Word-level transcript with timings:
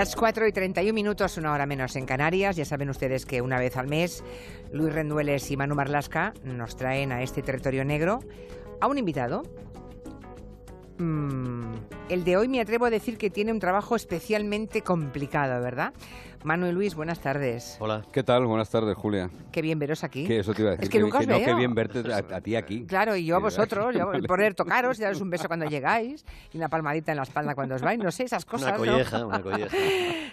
Las 0.00 0.16
4 0.16 0.46
y 0.46 0.52
31 0.52 0.94
minutos, 0.94 1.36
una 1.36 1.52
hora 1.52 1.66
menos 1.66 1.94
en 1.94 2.06
Canarias. 2.06 2.56
Ya 2.56 2.64
saben 2.64 2.88
ustedes 2.88 3.26
que 3.26 3.42
una 3.42 3.58
vez 3.58 3.76
al 3.76 3.86
mes 3.86 4.24
Luis 4.72 4.94
Rendueles 4.94 5.50
y 5.50 5.58
Manu 5.58 5.74
Marlasca 5.74 6.32
nos 6.42 6.74
traen 6.74 7.12
a 7.12 7.22
este 7.22 7.42
territorio 7.42 7.84
negro 7.84 8.20
a 8.80 8.86
un 8.86 8.96
invitado. 8.96 9.42
Mm, 10.96 11.59
el 12.10 12.24
de 12.24 12.36
hoy 12.36 12.48
me 12.48 12.60
atrevo 12.60 12.86
a 12.86 12.90
decir 12.90 13.16
que 13.18 13.30
tiene 13.30 13.52
un 13.52 13.60
trabajo 13.60 13.94
especialmente 13.96 14.82
complicado, 14.82 15.62
¿verdad? 15.62 15.92
Manuel 16.42 16.74
Luis, 16.74 16.94
buenas 16.94 17.20
tardes. 17.20 17.76
Hola. 17.80 18.02
¿Qué 18.12 18.22
tal? 18.22 18.46
Buenas 18.46 18.70
tardes, 18.70 18.96
Julia. 18.96 19.28
Qué 19.52 19.60
bien 19.60 19.78
veros 19.78 20.02
aquí. 20.04 20.26
¿Qué? 20.26 20.38
Eso 20.38 20.54
te 20.54 20.62
iba 20.62 20.70
a 20.70 20.72
decir. 20.72 20.84
Es 20.84 20.88
que, 20.90 20.98
nunca 20.98 21.18
os 21.18 21.26
no, 21.26 21.36
veo. 21.36 21.44
qué 21.44 21.54
bien 21.54 21.74
verte 21.74 22.02
a, 22.10 22.16
a 22.36 22.40
ti 22.40 22.56
aquí. 22.56 22.86
Claro, 22.86 23.14
y 23.14 23.26
yo 23.26 23.36
a 23.36 23.40
vosotros, 23.40 23.94
yo, 23.94 24.06
vale. 24.06 24.20
el 24.20 24.24
poder 24.24 24.54
tocaros, 24.54 24.96
daros 24.98 25.20
un 25.20 25.28
beso 25.28 25.48
cuando 25.48 25.66
llegáis 25.66 26.24
y 26.50 26.56
una 26.56 26.70
palmadita 26.70 27.12
en 27.12 27.16
la 27.18 27.24
espalda 27.24 27.54
cuando 27.54 27.74
os 27.74 27.82
vais, 27.82 27.98
no 27.98 28.10
sé, 28.10 28.22
esas 28.24 28.46
cosas. 28.46 28.68
Una 28.80 28.86
¿no? 28.86 28.92
colleja, 28.92 29.26
una 29.26 29.42
colleja. 29.42 29.76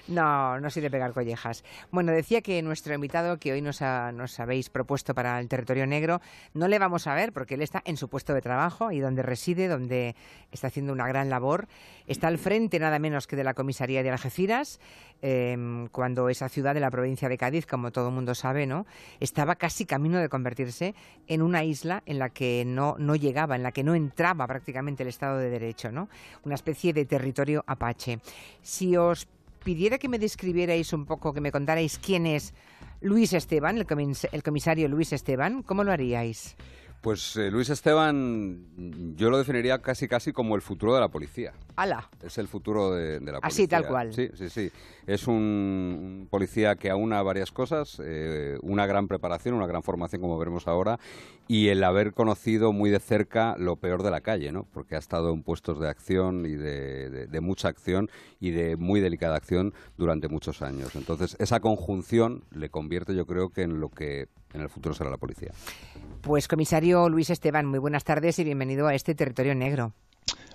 No, 0.08 0.58
no 0.62 0.70
soy 0.70 0.82
de 0.84 0.90
pegar 0.90 1.12
collejas. 1.12 1.66
Bueno, 1.92 2.14
decía 2.14 2.40
que 2.42 2.62
nuestro 2.62 2.94
invitado 2.94 3.40
que 3.40 3.52
hoy 3.52 3.62
nos, 3.62 3.82
ha- 3.82 4.14
nos 4.14 4.40
habéis 4.40 4.70
propuesto 4.70 5.14
para 5.14 5.38
el 5.42 5.50
territorio 5.50 5.86
negro, 5.86 6.22
no 6.54 6.70
le 6.70 6.80
vamos 6.80 7.08
a 7.08 7.14
ver 7.14 7.34
porque 7.34 7.56
él 7.56 7.62
está 7.62 7.82
en 7.84 7.98
su 7.98 8.08
puesto 8.08 8.34
de 8.34 8.40
trabajo 8.40 8.94
y 8.94 9.02
donde 9.02 9.22
reside, 9.22 9.68
donde 9.68 10.16
está 10.54 10.68
haciendo 10.68 10.94
una 10.94 11.10
gran 11.10 11.30
labor. 11.30 11.67
Está 12.08 12.28
al 12.28 12.38
frente 12.38 12.80
nada 12.80 13.00
menos 13.00 13.28
que 13.28 13.36
de 13.36 13.44
la 13.44 13.54
comisaría 13.54 14.02
de 14.02 14.10
Algeciras, 14.10 14.80
eh, 15.22 15.88
cuando 15.92 16.30
esa 16.30 16.48
ciudad 16.48 16.74
de 16.74 16.80
la 16.80 16.90
provincia 16.90 17.28
de 17.28 17.38
Cádiz, 17.38 17.66
como 17.66 17.92
todo 17.92 18.08
el 18.10 18.14
mundo 18.14 18.34
sabe, 18.34 18.66
¿no? 18.66 18.86
estaba 19.20 19.56
casi 19.56 19.86
camino 19.86 20.20
de 20.20 20.30
convertirse 20.30 20.96
en 21.28 21.42
una 21.42 21.64
isla 21.64 22.04
en 22.06 22.20
la 22.20 22.30
que 22.30 22.64
no, 22.66 22.96
no 22.98 23.16
llegaba, 23.16 23.56
en 23.56 23.64
la 23.64 23.72
que 23.72 23.84
no 23.84 23.94
entraba 23.96 24.48
prácticamente 24.48 25.04
el 25.04 25.10
Estado 25.10 25.38
de 25.38 25.50
Derecho, 25.50 25.92
¿no? 25.92 26.08
una 26.46 26.56
especie 26.56 26.94
de 26.94 27.06
territorio 27.06 27.64
apache. 27.68 28.20
Si 28.62 28.96
os 28.96 29.28
pidiera 29.64 29.98
que 29.98 30.08
me 30.08 30.18
describierais 30.20 30.94
un 30.94 31.06
poco, 31.06 31.34
que 31.34 31.42
me 31.42 31.52
contarais 31.52 32.00
quién 32.00 32.26
es 32.26 32.54
Luis 33.02 33.34
Esteban, 33.34 33.78
el, 33.78 33.86
comis- 33.86 34.30
el 34.32 34.44
comisario 34.44 34.88
Luis 34.88 35.12
Esteban, 35.12 35.62
¿cómo 35.62 35.84
lo 35.84 35.92
haríais? 35.92 36.56
Pues 37.02 37.38
eh, 37.38 37.52
Luis 37.52 37.70
Esteban, 37.70 39.14
yo 39.16 39.30
lo 39.30 39.38
definiría 39.38 39.80
casi 39.82 40.08
casi 40.08 40.34
como 40.34 40.56
el 40.56 40.62
futuro 40.62 40.94
de 40.96 41.00
la 41.00 41.08
policía. 41.10 41.54
¡Hala! 41.76 42.10
Es 42.24 42.38
el 42.38 42.48
futuro 42.48 42.92
de, 42.92 43.20
de 43.20 43.32
la 43.32 43.40
policía. 43.40 43.48
Así, 43.48 43.68
tal 43.68 43.88
cual. 43.88 44.14
Sí, 44.14 44.30
sí, 44.36 44.50
sí. 44.50 44.72
Es 45.06 45.28
un, 45.28 45.36
un 45.36 46.28
policía 46.30 46.76
que 46.76 46.90
aúna 46.90 47.22
varias 47.22 47.52
cosas, 47.52 48.02
eh, 48.04 48.58
una 48.62 48.86
gran 48.88 49.08
preparación, 49.08 49.54
una 49.56 49.68
gran 49.68 49.84
formación, 49.84 50.22
como 50.22 50.38
veremos 50.38 50.68
ahora, 50.68 51.00
y 51.48 51.70
el 51.70 51.84
haber 51.84 52.14
conocido 52.14 52.74
muy 52.74 52.90
de 52.90 53.00
cerca 53.00 53.56
lo 53.58 53.78
peor 53.78 54.04
de 54.04 54.12
la 54.12 54.20
calle, 54.22 54.52
¿no? 54.52 54.66
Porque 54.74 54.96
ha 54.96 55.00
estado 55.00 55.32
en 55.34 55.44
puestos 55.44 55.80
de 55.80 55.88
acción 55.88 56.46
y 56.46 56.56
de, 56.56 57.10
de- 57.10 57.28
de 57.28 57.42
mucha 57.42 57.70
acción 57.70 58.10
y 58.42 58.52
de 58.52 58.76
muy 58.76 59.00
delicada 59.00 59.38
acción 59.38 59.74
durante 59.98 60.28
muchos 60.28 60.62
años. 60.62 60.96
Entonces, 60.96 61.38
esa 61.40 61.60
conjunción 61.62 62.44
le 62.52 62.70
convierte, 62.70 63.16
yo 63.16 63.26
creo, 63.26 63.50
que 63.50 63.62
en 63.62 63.80
lo 63.80 63.90
que 63.90 64.28
en 64.54 64.62
el 64.62 64.70
futuro 64.70 64.96
será 64.96 65.10
la 65.10 65.18
policía. 65.18 65.52
Pues 66.28 66.50
comisario 66.50 67.08
Luis 67.08 67.30
Esteban, 67.30 67.66
muy 67.66 67.80
buenas 67.80 68.04
tardes 68.04 68.38
y 68.38 68.44
bienvenido 68.44 68.88
a 68.88 68.94
este 68.94 69.16
territorio 69.16 69.56
negro. 69.56 69.94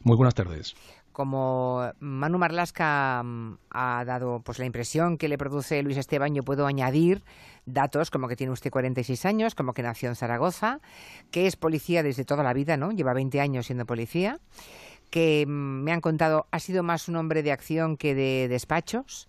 Muy 0.03 0.19
buenas 0.19 0.35
tardes. 0.35 0.77
Como 1.13 1.91
Manu 1.99 2.37
Marlasca 2.37 3.23
mm, 3.25 3.57
ha 3.71 4.05
dado 4.05 4.43
pues 4.45 4.59
la 4.59 4.67
impresión 4.67 5.17
que 5.17 5.29
le 5.29 5.39
produce 5.39 5.83
Luis 5.83 5.97
Esteban, 5.97 6.35
yo 6.35 6.43
puedo 6.43 6.67
añadir 6.67 7.25
datos 7.65 8.11
como 8.11 8.29
que 8.29 8.37
tiene 8.37 8.53
usted 8.53 8.71
46 8.71 9.25
años, 9.25 9.55
como 9.55 9.73
que 9.73 9.83
nació 9.83 10.11
en 10.11 10.15
Zaragoza, 10.17 10.81
que 11.31 11.47
es 11.47 11.57
policía 11.57 12.03
desde 12.03 12.27
toda 12.27 12.43
la 12.43 12.53
vida, 12.53 12.77
¿no? 12.77 12.93
Lleva 12.93 13.15
20 13.15 13.41
años 13.41 13.65
siendo 13.65 13.87
policía, 13.87 14.41
que 15.09 15.47
mm, 15.47 15.85
me 15.85 15.93
han 15.93 16.03
contado 16.03 16.49
ha 16.51 16.59
sido 16.59 16.83
más 16.83 17.09
un 17.09 17.17
hombre 17.17 17.43
de 17.43 17.51
acción 17.51 17.97
que 17.97 18.15
de 18.15 18.47
despachos, 18.49 19.27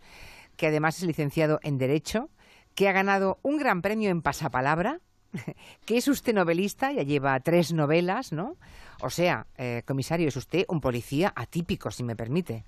que 0.57 0.67
además 0.67 0.97
es 0.97 1.03
licenciado 1.03 1.61
en 1.63 1.77
Derecho, 1.77 2.29
que 2.75 2.89
ha 2.89 2.91
ganado 2.91 3.39
un 3.43 3.55
gran 3.55 3.81
premio 3.81 4.09
en 4.09 4.21
pasapalabra, 4.21 4.99
que 5.85 5.97
es 5.97 6.07
usted 6.07 6.33
novelista, 6.33 6.91
ya 6.91 7.03
lleva 7.03 7.39
tres 7.39 7.73
novelas, 7.73 8.31
¿no? 8.31 8.57
O 9.01 9.09
sea, 9.09 9.47
eh, 9.57 9.83
comisario, 9.85 10.27
es 10.27 10.35
usted 10.35 10.65
un 10.67 10.81
policía 10.81 11.33
atípico, 11.35 11.91
si 11.91 12.03
me 12.03 12.15
permite. 12.15 12.63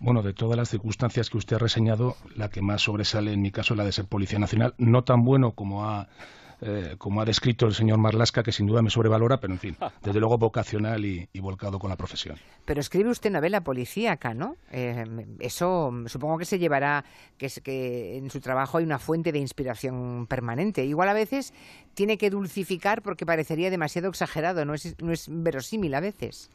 Bueno, 0.00 0.22
de 0.22 0.32
todas 0.32 0.56
las 0.56 0.68
circunstancias 0.68 1.30
que 1.30 1.38
usted 1.38 1.56
ha 1.56 1.60
reseñado, 1.60 2.16
la 2.34 2.50
que 2.50 2.60
más 2.60 2.82
sobresale 2.82 3.32
en 3.32 3.40
mi 3.40 3.50
caso 3.50 3.74
es 3.74 3.78
la 3.78 3.84
de 3.84 3.92
ser 3.92 4.06
Policía 4.06 4.38
Nacional. 4.38 4.74
No 4.76 5.04
tan 5.04 5.24
bueno 5.24 5.52
como 5.52 5.84
ha, 5.86 6.08
eh, 6.60 6.96
como 6.98 7.20
ha 7.20 7.24
descrito 7.24 7.66
el 7.66 7.74
señor 7.74 7.98
Marlasca, 7.98 8.42
que 8.42 8.52
sin 8.52 8.66
duda 8.66 8.82
me 8.82 8.90
sobrevalora, 8.90 9.38
pero 9.38 9.52
en 9.52 9.58
fin, 9.58 9.76
desde 10.02 10.20
luego 10.20 10.38
vocacional 10.38 11.04
y, 11.04 11.28
y 11.32 11.40
volcado 11.40 11.78
con 11.78 11.90
la 11.90 11.96
profesión. 11.96 12.36
Pero 12.64 12.80
escribe 12.80 13.10
usted 13.10 13.30
novela 13.30 13.62
policíaca, 13.62 14.34
¿no? 14.34 14.56
Eh, 14.70 15.04
eso 15.40 15.92
supongo 16.06 16.38
que 16.38 16.44
se 16.44 16.58
llevará, 16.58 17.04
que, 17.38 17.46
es, 17.46 17.60
que 17.60 18.16
en 18.16 18.30
su 18.30 18.40
trabajo 18.40 18.78
hay 18.78 18.84
una 18.84 18.98
fuente 18.98 19.32
de 19.32 19.38
inspiración 19.38 20.26
permanente. 20.26 20.84
Igual 20.84 21.08
a 21.08 21.14
veces 21.14 21.52
tiene 21.94 22.18
que 22.18 22.30
dulcificar 22.30 23.02
porque 23.02 23.26
parecería 23.26 23.70
demasiado 23.70 24.08
exagerado, 24.08 24.64
no 24.64 24.74
es, 24.74 24.94
no 25.02 25.12
es 25.12 25.26
verosímil 25.28 25.94
a 25.94 26.00
veces. 26.00 26.50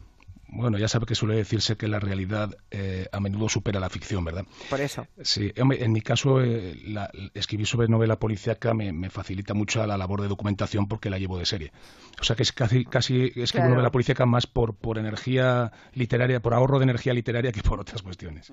Bueno, 0.51 0.77
ya 0.77 0.87
sabe 0.87 1.05
que 1.05 1.13
suele 1.15 1.35
decirse 1.35 1.77
que 1.77 1.87
la 1.87 1.99
realidad 1.99 2.55
eh, 2.71 3.07
a 3.11 3.19
menudo 3.19 3.49
supera 3.49 3.79
la 3.79 3.89
ficción, 3.89 4.25
¿verdad? 4.25 4.45
Por 4.69 4.81
eso. 4.81 5.05
Sí, 5.21 5.51
en 5.55 5.91
mi 5.91 6.01
caso, 6.01 6.41
eh, 6.41 6.75
la- 6.85 7.11
escribir 7.35 7.67
sobre 7.67 7.87
novela 7.87 8.17
policíaca 8.19 8.73
me, 8.73 8.91
me 8.91 9.09
facilita 9.09 9.53
mucho 9.53 9.85
la 9.85 9.97
labor 9.97 10.21
de 10.21 10.27
documentación 10.27 10.87
porque 10.87 11.09
la 11.09 11.19
llevo 11.19 11.37
de 11.37 11.45
serie. 11.45 11.71
O 12.19 12.23
sea 12.23 12.35
que 12.35 12.43
es 12.43 12.51
casi, 12.51 12.85
casi 12.85 13.25
escribo 13.35 13.49
Claro. 13.51 13.69
novela 13.75 13.91
policíaca 13.91 14.25
más 14.25 14.47
por, 14.47 14.73
por 14.75 14.97
energía 14.97 15.71
literaria, 15.93 16.41
por 16.41 16.53
ahorro 16.53 16.79
de 16.79 16.83
energía 16.83 17.13
literaria 17.13 17.51
que 17.51 17.61
por 17.61 17.79
otras 17.79 18.01
cuestiones. 18.01 18.51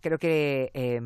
Creo 0.00 0.18
que 0.18 0.70
eh, 0.74 1.00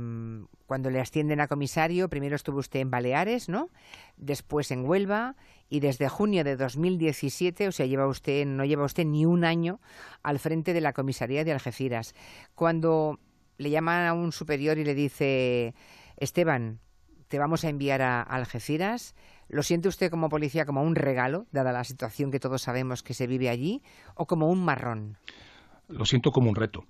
cuando 0.71 0.89
le 0.89 1.01
ascienden 1.01 1.41
a 1.41 1.49
comisario, 1.49 2.09
primero 2.09 2.37
estuvo 2.37 2.61
usted 2.61 2.79
en 2.79 2.93
Baleares, 2.93 3.49
¿no? 3.49 3.71
Después 4.17 4.71
en 4.71 4.89
Huelva 4.89 5.35
y 5.69 5.81
desde 5.81 6.09
junio 6.09 6.45
de 6.45 6.55
2017, 6.55 7.67
o 7.67 7.73
sea, 7.73 7.87
lleva 7.87 8.07
usted 8.07 8.47
no 8.47 8.65
lleva 8.65 8.85
usted 8.85 9.05
ni 9.05 9.27
un 9.27 9.45
año 9.45 9.81
al 10.23 10.39
frente 10.39 10.73
de 10.73 10.81
la 10.81 10.93
comisaría 10.93 11.43
de 11.43 11.51
Algeciras. 11.51 12.15
Cuando 12.55 13.19
le 13.59 13.71
llaman 13.71 14.07
a 14.07 14.13
un 14.13 14.31
superior 14.31 14.79
y 14.79 14.85
le 14.85 14.95
dice, 14.95 15.75
Esteban, 16.19 16.79
te 17.27 17.41
vamos 17.41 17.65
a 17.65 17.69
enviar 17.69 18.01
a 18.01 18.23
Algeciras, 18.23 19.17
¿lo 19.49 19.65
siente 19.65 19.89
usted 19.89 20.09
como 20.09 20.29
policía 20.29 20.67
como 20.67 20.85
un 20.85 20.95
regalo, 20.95 21.47
dada 21.51 21.73
la 21.73 21.83
situación 21.83 22.31
que 22.31 22.39
todos 22.39 22.63
sabemos 22.63 23.03
que 23.03 23.15
se 23.15 23.27
vive 23.27 23.49
allí, 23.49 23.83
o 24.15 24.27
como 24.27 24.49
un 24.49 24.65
marrón? 24.65 25.17
Lo 25.89 26.05
siento 26.05 26.31
como 26.31 26.49
un 26.49 26.55
reto. 26.55 26.85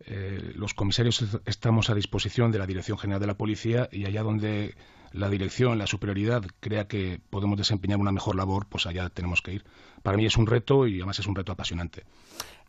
Eh, 0.00 0.52
los 0.56 0.74
comisarios 0.74 1.22
est- 1.22 1.36
estamos 1.48 1.88
a 1.90 1.94
disposición 1.94 2.52
de 2.52 2.58
la 2.58 2.66
Dirección 2.66 2.98
General 2.98 3.20
de 3.20 3.26
la 3.26 3.36
Policía 3.36 3.88
y 3.92 4.04
allá 4.06 4.22
donde 4.22 4.74
la 5.12 5.30
dirección, 5.30 5.78
la 5.78 5.86
superioridad 5.86 6.42
crea 6.60 6.88
que 6.88 7.20
podemos 7.30 7.56
desempeñar 7.56 7.98
una 8.00 8.10
mejor 8.12 8.34
labor, 8.34 8.66
pues 8.68 8.86
allá 8.86 9.08
tenemos 9.10 9.40
que 9.42 9.52
ir. 9.54 9.64
Para 10.02 10.16
mí 10.16 10.26
es 10.26 10.36
un 10.36 10.46
reto 10.46 10.86
y 10.88 10.96
además 10.96 11.18
es 11.20 11.26
un 11.26 11.36
reto 11.36 11.52
apasionante. 11.52 12.04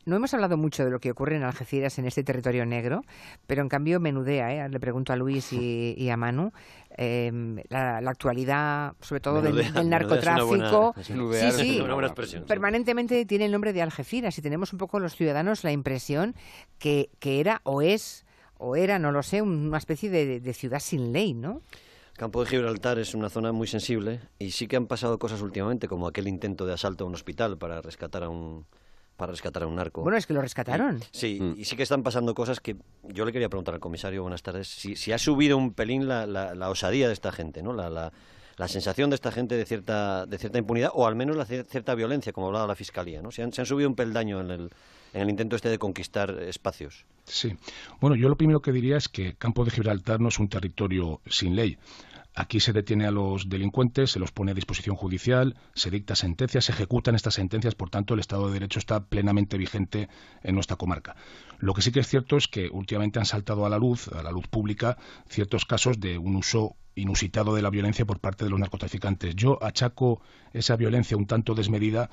No 0.05 0.15
hemos 0.15 0.33
hablado 0.35 0.55
mucho 0.55 0.85
de 0.85 0.91
lo 0.91 0.99
que 0.99 1.09
ocurre 1.11 1.35
en 1.35 1.43
Algeciras, 1.43 1.97
en 1.97 2.05
este 2.05 2.23
territorio 2.23 2.65
negro, 2.65 3.01
pero 3.47 3.61
en 3.63 3.69
cambio 3.69 3.99
menudea, 3.99 4.65
¿eh? 4.65 4.69
le 4.69 4.79
pregunto 4.79 5.13
a 5.13 5.15
Luis 5.15 5.51
y, 5.51 5.95
y 5.97 6.09
a 6.09 6.17
Manu, 6.17 6.51
eh, 6.97 7.31
la, 7.69 8.01
la 8.01 8.11
actualidad, 8.11 8.93
sobre 9.01 9.19
todo 9.21 9.41
del, 9.41 9.53
Menudea, 9.55 9.83
narcotráfico, 9.83 10.93
buena- 10.93 10.93
sí, 11.03 11.51
sí, 11.51 11.79
una 11.81 11.93
buena 11.95 12.07
expresión, 12.09 12.43
sí. 12.43 12.47
permanentemente 12.47 13.25
tiene 13.25 13.45
el 13.45 13.51
nombre 13.51 13.73
de 13.73 13.81
Algeciras 13.81 14.37
y 14.37 14.41
tenemos 14.41 14.73
un 14.73 14.79
poco 14.79 14.99
los 14.99 15.15
ciudadanos 15.15 15.63
la 15.63 15.71
impresión 15.71 16.35
que, 16.77 17.09
que 17.19 17.39
era 17.39 17.61
o 17.63 17.81
es, 17.81 18.25
o 18.57 18.75
era, 18.75 18.99
no 18.99 19.11
lo 19.11 19.23
sé, 19.23 19.41
una 19.41 19.77
especie 19.77 20.09
de, 20.09 20.39
de 20.39 20.53
ciudad 20.53 20.79
sin 20.79 21.11
ley, 21.13 21.33
¿no? 21.33 21.61
Campo 22.15 22.41
de 22.43 22.49
Gibraltar 22.49 22.97
es 22.99 23.13
una 23.13 23.29
zona 23.29 23.51
muy 23.51 23.67
sensible 23.67 24.21
y 24.39 24.51
sí 24.51 24.67
que 24.67 24.77
han 24.77 24.85
pasado 24.85 25.19
cosas 25.19 25.41
últimamente, 25.41 25.87
como 25.89 26.07
aquel 26.07 26.27
intento 26.29 26.65
de 26.65 26.73
asalto 26.73 27.03
a 27.03 27.07
un 27.07 27.13
hospital 27.15 27.57
para 27.57 27.81
rescatar 27.81 28.23
a 28.23 28.29
un 28.29 28.65
para 29.17 29.31
rescatar 29.31 29.63
a 29.63 29.67
un 29.67 29.75
narco. 29.75 30.01
Bueno, 30.01 30.17
es 30.17 30.25
que 30.25 30.33
lo 30.33 30.41
rescataron. 30.41 31.01
Sí, 31.11 31.39
Mm. 31.41 31.55
y 31.59 31.65
sí 31.65 31.75
que 31.75 31.83
están 31.83 32.03
pasando 32.03 32.33
cosas 32.35 32.59
que 32.59 32.75
yo 33.03 33.25
le 33.25 33.31
quería 33.31 33.49
preguntar 33.49 33.73
al 33.73 33.79
comisario, 33.79 34.21
buenas 34.21 34.43
tardes, 34.43 34.67
si, 34.67 34.95
si 34.95 35.11
ha 35.11 35.17
subido 35.17 35.57
un 35.57 35.73
pelín 35.73 36.07
la, 36.07 36.25
la, 36.25 36.53
la 36.55 36.69
osadía 36.69 37.07
de 37.07 37.13
esta 37.13 37.31
gente, 37.31 37.63
¿no? 37.63 37.73
La, 37.73 37.89
la, 37.89 38.11
la 38.57 38.67
sensación 38.67 39.09
de 39.09 39.15
esta 39.15 39.31
gente 39.31 39.55
de 39.55 39.65
cierta, 39.65 40.25
de 40.25 40.37
cierta 40.37 40.57
impunidad 40.57 40.91
o 40.93 41.07
al 41.07 41.15
menos 41.15 41.35
la 41.35 41.45
cier- 41.45 41.65
cierta 41.65 41.93
violencia, 41.95 42.31
como 42.33 42.47
hablaba 42.47 42.67
la 42.67 42.75
Fiscalía, 42.75 43.21
¿no? 43.21 43.31
Se 43.31 43.43
han, 43.43 43.51
se 43.53 43.61
han 43.61 43.65
subido 43.67 43.89
un 43.89 43.95
peldaño 43.95 44.39
en 44.41 44.51
el, 44.51 44.69
en 45.13 45.21
el 45.21 45.29
intento 45.29 45.55
este 45.55 45.69
de 45.69 45.77
conquistar 45.77 46.31
espacios. 46.41 47.05
Sí. 47.25 47.55
Bueno, 47.99 48.15
yo 48.15 48.29
lo 48.29 48.35
primero 48.37 48.61
que 48.61 48.71
diría 48.71 48.97
es 48.97 49.09
que 49.09 49.35
Campo 49.35 49.65
de 49.65 49.71
Gibraltar 49.71 50.19
no 50.21 50.29
es 50.29 50.39
un 50.39 50.47
territorio 50.47 51.19
sin 51.27 51.55
ley. 51.55 51.77
Aquí 52.37 52.59
se 52.59 52.73
detiene 52.73 53.07
a 53.07 53.11
los 53.11 53.47
delincuentes, 53.47 54.11
se 54.11 54.19
los 54.19 54.33
pone 54.33 54.51
a 54.51 54.53
disposición 54.53 54.97
judicial, 54.97 55.55
se 55.73 55.89
dicta 55.89 56.15
sentencias, 56.15 56.65
se 56.65 56.73
ejecutan 56.73 57.15
estas 57.15 57.35
sentencias, 57.35 57.75
por 57.75 57.89
tanto 57.89 58.13
el 58.13 58.19
Estado 58.19 58.47
de 58.47 58.53
Derecho 58.53 58.77
está 58.77 59.05
plenamente 59.05 59.57
vigente 59.57 60.09
en 60.43 60.55
nuestra 60.55 60.75
comarca. 60.75 61.15
Lo 61.59 61.73
que 61.73 61.81
sí 61.81 61.93
que 61.93 62.01
es 62.01 62.07
cierto 62.07 62.35
es 62.35 62.49
que 62.49 62.67
últimamente 62.69 63.19
han 63.19 63.25
saltado 63.25 63.65
a 63.65 63.69
la 63.69 63.77
luz, 63.77 64.09
a 64.09 64.21
la 64.21 64.31
luz 64.31 64.47
pública, 64.47 64.97
ciertos 65.29 65.63
casos 65.63 66.01
de 66.01 66.17
un 66.17 66.35
uso 66.35 66.75
inusitado 66.95 67.55
de 67.55 67.61
la 67.61 67.69
violencia 67.69 68.05
por 68.05 68.19
parte 68.19 68.45
de 68.45 68.49
los 68.49 68.59
narcotraficantes. 68.59 69.35
Yo 69.35 69.61
achaco 69.61 70.21
esa 70.53 70.75
violencia 70.75 71.17
un 71.17 71.27
tanto 71.27 71.53
desmedida 71.53 72.09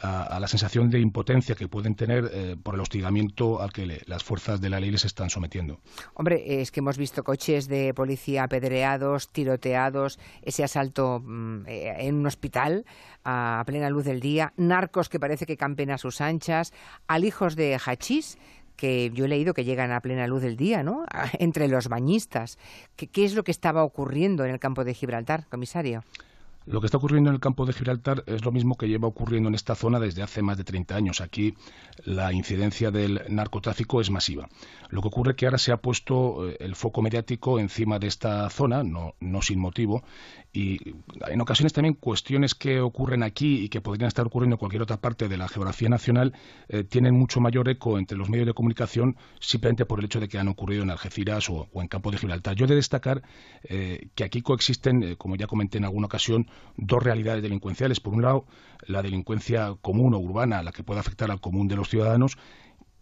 a, 0.00 0.38
la 0.40 0.48
sensación 0.48 0.90
de 0.90 1.00
impotencia 1.00 1.54
que 1.54 1.68
pueden 1.68 1.94
tener 1.94 2.30
eh, 2.32 2.56
por 2.62 2.74
el 2.74 2.80
hostigamiento 2.80 3.62
al 3.62 3.72
que 3.72 4.02
las 4.06 4.22
fuerzas 4.24 4.60
de 4.60 4.68
la 4.68 4.80
ley 4.80 4.90
les 4.90 5.04
están 5.04 5.30
sometiendo. 5.30 5.80
Hombre, 6.14 6.60
es 6.60 6.70
que 6.70 6.80
hemos 6.80 6.98
visto 6.98 7.24
coches 7.24 7.68
de 7.68 7.94
policía 7.94 8.44
apedreados, 8.44 9.28
tiroteados, 9.28 10.18
ese 10.42 10.64
asalto 10.64 11.22
mm, 11.24 11.66
eh, 11.66 11.94
en 12.06 12.16
un 12.16 12.26
hospital 12.26 12.84
a 13.24 13.62
plena 13.66 13.90
luz 13.90 14.04
del 14.04 14.20
día, 14.20 14.52
narcos 14.56 15.08
que 15.08 15.18
parece 15.18 15.46
que 15.46 15.56
campen 15.56 15.90
a 15.90 15.98
sus 15.98 16.20
anchas, 16.20 16.72
hijos 17.22 17.56
de 17.56 17.76
hachís 17.76 18.38
que 18.76 19.10
yo 19.14 19.24
he 19.24 19.28
leído 19.28 19.54
que 19.54 19.64
llegan 19.64 19.90
a 19.92 20.00
plena 20.00 20.26
luz 20.26 20.42
del 20.42 20.56
día, 20.56 20.82
¿no? 20.82 21.04
Entre 21.38 21.68
los 21.68 21.88
bañistas. 21.88 22.58
¿Qué, 22.96 23.24
es 23.24 23.34
lo 23.34 23.44
que 23.44 23.50
estaba 23.50 23.84
ocurriendo 23.84 24.44
en 24.44 24.50
el 24.52 24.58
campo 24.58 24.84
de 24.84 24.94
Gibraltar, 24.94 25.46
comisario? 25.48 26.04
Lo 26.66 26.80
que 26.80 26.86
está 26.86 26.98
ocurriendo 26.98 27.30
en 27.30 27.34
el 27.34 27.40
campo 27.40 27.64
de 27.64 27.72
Gibraltar 27.72 28.24
es 28.26 28.44
lo 28.44 28.50
mismo 28.50 28.76
que 28.76 28.88
lleva 28.88 29.06
ocurriendo 29.06 29.48
en 29.48 29.54
esta 29.54 29.76
zona 29.76 30.00
desde 30.00 30.22
hace 30.22 30.42
más 30.42 30.56
de 30.56 30.64
30 30.64 30.96
años. 30.96 31.20
Aquí 31.20 31.54
la 32.04 32.32
incidencia 32.32 32.90
del 32.90 33.22
narcotráfico 33.28 34.00
es 34.00 34.10
masiva. 34.10 34.48
Lo 34.88 35.00
que 35.00 35.08
ocurre 35.08 35.30
es 35.30 35.36
que 35.36 35.46
ahora 35.46 35.58
se 35.58 35.70
ha 35.70 35.76
puesto 35.76 36.48
eh, 36.48 36.56
el 36.58 36.74
foco 36.74 37.02
mediático 37.02 37.60
encima 37.60 38.00
de 38.00 38.08
esta 38.08 38.50
zona, 38.50 38.82
no, 38.82 39.14
sin 39.42 39.60
motivo, 39.60 40.02
y 40.52 40.78
en 41.28 41.40
ocasiones 41.40 41.72
también 41.72 41.94
cuestiones 41.94 42.54
que 42.56 42.80
ocurren 42.80 43.22
aquí 43.22 43.64
y 43.64 43.68
que 43.68 43.80
podrían 43.80 44.08
estar 44.08 44.26
ocurriendo 44.26 44.54
en 44.54 44.58
cualquier 44.58 44.82
otra 44.82 44.96
parte 44.96 45.28
de 45.28 45.36
la 45.36 45.48
geografía 45.48 45.88
nacional 45.88 46.32
eh, 46.68 46.82
tienen 46.82 47.14
mucho 47.14 47.40
mayor 47.40 47.68
eco 47.68 47.98
entre 47.98 48.18
los 48.18 48.28
medios 48.28 48.46
de 48.46 48.54
comunicación 48.54 49.16
simplemente 49.38 49.84
por 49.84 50.00
el 50.00 50.06
hecho 50.06 50.18
de 50.18 50.28
que 50.28 50.38
han 50.38 50.48
ocurrido 50.48 50.82
en 50.82 50.90
Algeciras 50.90 51.48
o, 51.50 51.68
en 51.74 51.88
Campo 51.88 52.10
de 52.10 52.18
Gibraltar. 52.18 52.56
Yo 52.56 52.64
he 52.64 52.68
de 52.68 52.74
destacar 52.74 53.22
eh, 53.64 54.08
que 54.14 54.24
aquí 54.24 54.42
coexisten, 54.42 55.14
como 55.16 55.36
ya 55.36 55.46
comenté 55.46 55.78
en 55.78 55.84
alguna 55.84 56.06
ocasión, 56.06 56.48
dos 56.76 57.02
realidades 57.02 57.42
delincuenciales. 57.42 58.00
Por 58.00 58.14
un 58.14 58.22
lado, 58.22 58.44
la 58.86 59.02
delincuencia 59.02 59.76
común 59.80 60.14
o 60.14 60.18
urbana, 60.18 60.62
la 60.62 60.72
que 60.72 60.82
puede 60.82 61.00
afectar 61.00 61.30
al 61.30 61.40
común 61.40 61.68
de 61.68 61.76
los 61.76 61.88
ciudadanos, 61.88 62.38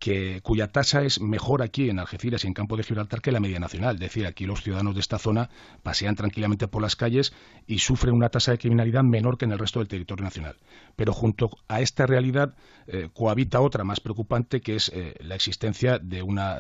que, 0.05 0.43
cuya 0.43 0.69
tasa 0.69 1.03
es 1.03 1.19
mejor 1.19 1.63
aquí 1.63 1.89
en 1.89 1.99
Algeciras 1.99 2.45
y 2.45 2.47
en 2.47 2.53
Campo 2.53 2.77
de 2.77 2.83
Gibraltar 2.83 3.23
que 3.23 3.33
la 3.33 3.41
media 3.41 3.59
nacional. 3.59 3.95
Es 3.95 4.01
decir, 4.01 4.27
aquí 4.27 4.45
los 4.45 4.63
ciudadanos 4.63 4.93
de 4.93 5.01
esta 5.01 5.19
zona 5.19 5.49
pasean 5.83 6.15
tranquilamente 6.15 6.69
por 6.69 6.83
las 6.83 6.95
calles 6.95 7.33
y 7.67 7.79
sufren 7.79 8.15
una 8.15 8.29
tasa 8.29 8.51
de 8.51 8.59
criminalidad 8.59 9.03
menor 9.03 9.39
que 9.39 9.47
en 9.47 9.53
el 9.53 9.59
resto 9.59 9.79
del 9.79 9.89
territorio 9.89 10.23
nacional. 10.23 10.57
Pero 10.95 11.15
junto 11.15 11.57
a 11.69 11.81
esta 11.81 12.05
realidad 12.05 12.55
eh, 12.87 13.09
cohabita 13.15 13.63
otra 13.63 13.83
más 13.83 14.01
preocupante, 14.01 14.61
que 14.61 14.77
es 14.77 14.91
eh, 14.91 15.15
la 15.21 15.37
existencia 15.37 15.99
de 15.99 16.21
una 16.21 16.59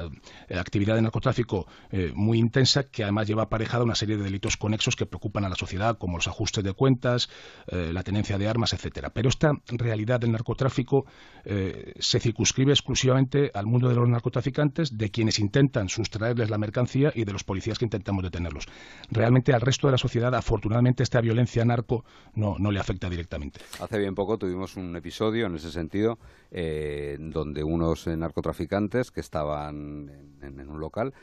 eh, 0.48 0.58
actividad 0.58 0.94
de 0.94 1.02
narcotráfico 1.02 1.66
muy 2.14 2.38
intensa 2.38 2.84
que 2.84 3.02
además 3.02 3.26
lleva 3.28 3.44
aparejada 3.44 3.84
una 3.84 3.94
serie 3.94 4.16
de 4.16 4.24
delitos 4.24 4.56
conexos 4.56 4.96
que 4.96 5.06
preocupan 5.06 5.44
a 5.44 5.48
la 5.48 5.54
sociedad, 5.54 5.98
como 5.98 6.16
los 6.16 6.26
ajustes 6.26 6.64
de 6.64 6.72
cuentas, 6.72 7.28
la 7.70 8.02
tenencia 8.02 8.36
de 8.36 8.48
armas, 8.48 8.72
etcétera. 8.72 9.10
Pero 9.10 9.28
esta 9.28 9.52
realidad 9.66 10.20
del 10.20 10.32
narcotráfico 10.32 11.06
se 11.44 12.20
circunscribe 12.20 12.72
exclusivamente 12.72 13.33
al 13.54 13.66
mundo 13.66 13.88
de 13.88 13.94
los 13.94 14.08
narcotraficantes, 14.08 14.96
de 14.96 15.10
quienes 15.10 15.38
intentan 15.38 15.88
sustraerles 15.88 16.50
la 16.50 16.58
mercancía 16.58 17.12
y 17.14 17.24
de 17.24 17.32
los 17.32 17.44
policías 17.44 17.78
que 17.78 17.84
intentamos 17.84 18.22
detenerlos. 18.22 18.66
Realmente 19.10 19.52
al 19.52 19.60
resto 19.60 19.88
de 19.88 19.92
la 19.92 19.98
sociedad, 19.98 20.34
afortunadamente, 20.34 21.02
esta 21.02 21.20
violencia 21.20 21.64
narco 21.64 22.04
no, 22.34 22.56
le 22.58 22.80
afecta 22.80 23.08
directamente. 23.08 23.60
Hace 23.80 23.98
bien 23.98 24.14
poco 24.14 24.38
tuvimos 24.38 24.76
un 24.76 24.96
episodio 24.96 25.46
en 25.46 25.56
ese 25.56 25.70
sentido, 25.70 26.18
eh, 26.50 27.16
donde 27.18 27.64
unos 27.64 28.06
eh, 28.06 28.16
narcotraficantes 28.16 29.10
que 29.10 29.20
estaban 29.20 30.10
en 30.42 30.68
un 30.68 30.80
local 30.80 31.14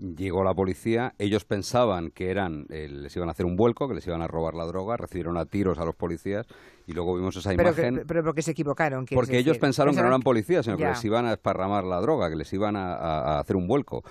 Llegó 0.00 0.42
la 0.42 0.54
policía, 0.54 1.14
ellos 1.18 1.44
pensaban 1.44 2.10
que 2.10 2.30
eran, 2.30 2.64
eh, 2.70 2.88
les 2.88 3.14
iban 3.16 3.28
a 3.28 3.32
hacer 3.32 3.44
un 3.44 3.54
vuelco, 3.56 3.86
que 3.86 3.94
les 3.94 4.06
iban 4.06 4.22
a 4.22 4.26
robar 4.26 4.54
la 4.54 4.64
droga, 4.64 4.96
recibieron 4.96 5.36
a 5.36 5.44
tiros 5.44 5.78
a 5.78 5.84
los 5.84 5.94
policías 5.94 6.46
y 6.86 6.92
luego 6.92 7.14
vimos 7.16 7.36
esa 7.36 7.52
imagen. 7.52 8.04
pero 8.06 8.24
porque 8.24 8.40
se 8.40 8.52
equivocaron. 8.52 9.04
Porque 9.04 9.38
ellos 9.38 9.58
pensaron, 9.58 9.94
que 9.94 10.00
no 10.00 10.08
eran 10.08 10.22
policías, 10.22 10.64
sino 10.64 10.78
que 10.78 10.86
les 10.86 11.04
iban 11.04 11.26
a 11.26 11.32
esparramar 11.32 11.84
la 11.84 12.00
droga, 12.00 12.30
que 12.30 12.36
les 12.36 12.50
iban 12.54 12.76
a 12.76 13.38
hacer 13.40 13.56
un 13.56 13.68
vuelco 13.68 14.02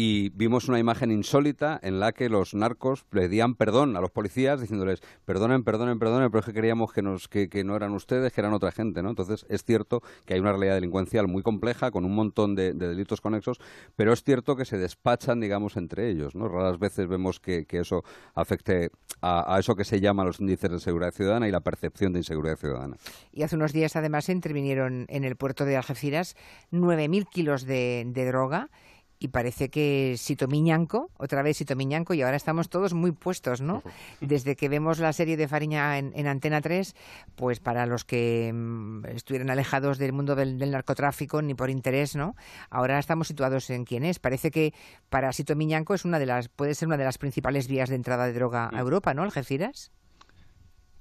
y 0.00 0.28
vimos 0.28 0.68
una 0.68 0.78
imagen 0.78 1.10
insólita 1.10 1.80
en 1.82 1.98
la 1.98 2.12
que 2.12 2.28
los 2.28 2.54
narcos 2.54 3.02
pedían 3.10 3.56
perdón 3.56 3.96
a 3.96 4.00
los 4.00 4.12
policías 4.12 4.60
diciéndoles 4.60 5.00
perdonen, 5.24 5.64
perdonen, 5.64 5.98
perdonen, 5.98 6.30
pero 6.30 6.38
es 6.38 6.46
que 6.46 6.52
creíamos 6.52 6.92
que, 6.92 7.02
nos, 7.02 7.26
que, 7.26 7.48
no 7.64 7.74
eran 7.74 7.90
ustedes, 7.90 8.32
que 8.32 8.40
eran 8.40 8.52
otra 8.52 8.70
gente, 8.70 9.02
¿no? 9.02 9.08
Entonces 9.10 9.44
es 9.48 9.64
cierto 9.64 10.00
que 10.24 10.34
hay 10.34 10.40
una 10.40 10.52
realidad 10.52 10.76
delincuencial 10.76 11.26
muy 11.26 11.42
compleja 11.42 11.90
con 11.90 12.04
un 12.04 12.14
montón 12.14 12.54
de, 12.54 12.74
delitos 12.74 13.20
conexos, 13.20 13.58
pero 13.96 14.12
es 14.12 14.22
cierto 14.22 14.54
que 14.54 14.64
se 14.64 14.78
despachan, 14.78 15.40
digamos, 15.40 15.76
entre 15.76 16.08
ellos, 16.08 16.36
¿no? 16.36 16.46
Raras 16.46 16.78
veces 16.78 17.08
vemos 17.08 17.40
que, 17.40 17.66
eso 17.68 18.04
afecte 18.36 18.92
a, 19.20 19.56
eso 19.58 19.74
que 19.74 19.82
se 19.82 20.00
llama 20.00 20.24
los 20.24 20.38
índices 20.38 20.70
de 20.70 20.78
seguridad 20.78 21.10
ciudadana 21.10 21.48
y 21.48 21.50
la 21.50 21.60
percepción 21.60 22.12
de 22.12 22.20
inseguridad 22.20 22.56
ciudadana. 22.56 22.98
Y 23.32 23.42
hace 23.42 23.56
unos 23.56 23.72
días 23.72 23.96
además 23.96 24.28
intervinieron 24.28 25.06
en 25.08 25.24
el 25.24 25.34
puerto 25.34 25.64
de 25.64 25.76
Algeciras 25.76 26.36
9.000 26.70 27.28
kilos 27.28 27.66
de 27.66 28.04
droga 28.14 28.70
y 29.18 29.28
parece 29.28 29.68
que 29.68 30.14
Sito 30.16 30.46
Miñanco, 30.46 31.10
otra 31.16 31.42
vez 31.42 31.56
Sito 31.56 31.74
Miñanco, 31.76 32.14
y 32.14 32.22
ahora 32.22 32.36
estamos 32.36 32.68
todos 32.68 32.94
muy 32.94 33.12
puestos, 33.12 33.60
¿no? 33.60 33.82
Desde 34.20 34.56
que 34.56 34.68
vemos 34.68 34.98
la 34.98 35.12
serie 35.12 35.36
de 35.36 35.48
Fariña 35.48 35.98
en, 35.98 36.26
Antena 36.26 36.60
3, 36.60 36.94
pues 37.34 37.60
para 37.60 37.86
los 37.86 38.04
que 38.04 38.52
mm, 38.54 39.06
estuvieran 39.06 39.50
alejados 39.50 39.98
del 39.98 40.12
mundo 40.12 40.36
del, 40.36 40.58
narcotráfico 40.70 41.42
ni 41.42 41.54
por 41.54 41.70
interés, 41.70 42.14
¿no? 42.14 42.36
Ahora 42.70 42.98
estamos 42.98 43.28
situados 43.28 43.70
en 43.70 43.84
quién 43.84 44.04
es. 44.04 44.18
Parece 44.18 44.50
que 44.50 44.72
para 45.08 45.32
Sito 45.32 45.56
Miñanco 45.56 45.94
es 45.94 46.04
una 46.04 46.18
de 46.18 46.26
las, 46.26 46.48
puede 46.48 46.74
ser 46.74 46.88
una 46.88 46.96
de 46.96 47.04
las 47.04 47.18
principales 47.18 47.68
vías 47.68 47.88
de 47.88 47.96
entrada 47.96 48.26
de 48.26 48.32
droga 48.32 48.70
a 48.72 48.78
Europa, 48.78 49.14
¿no? 49.14 49.22
Algeciras. 49.22 49.90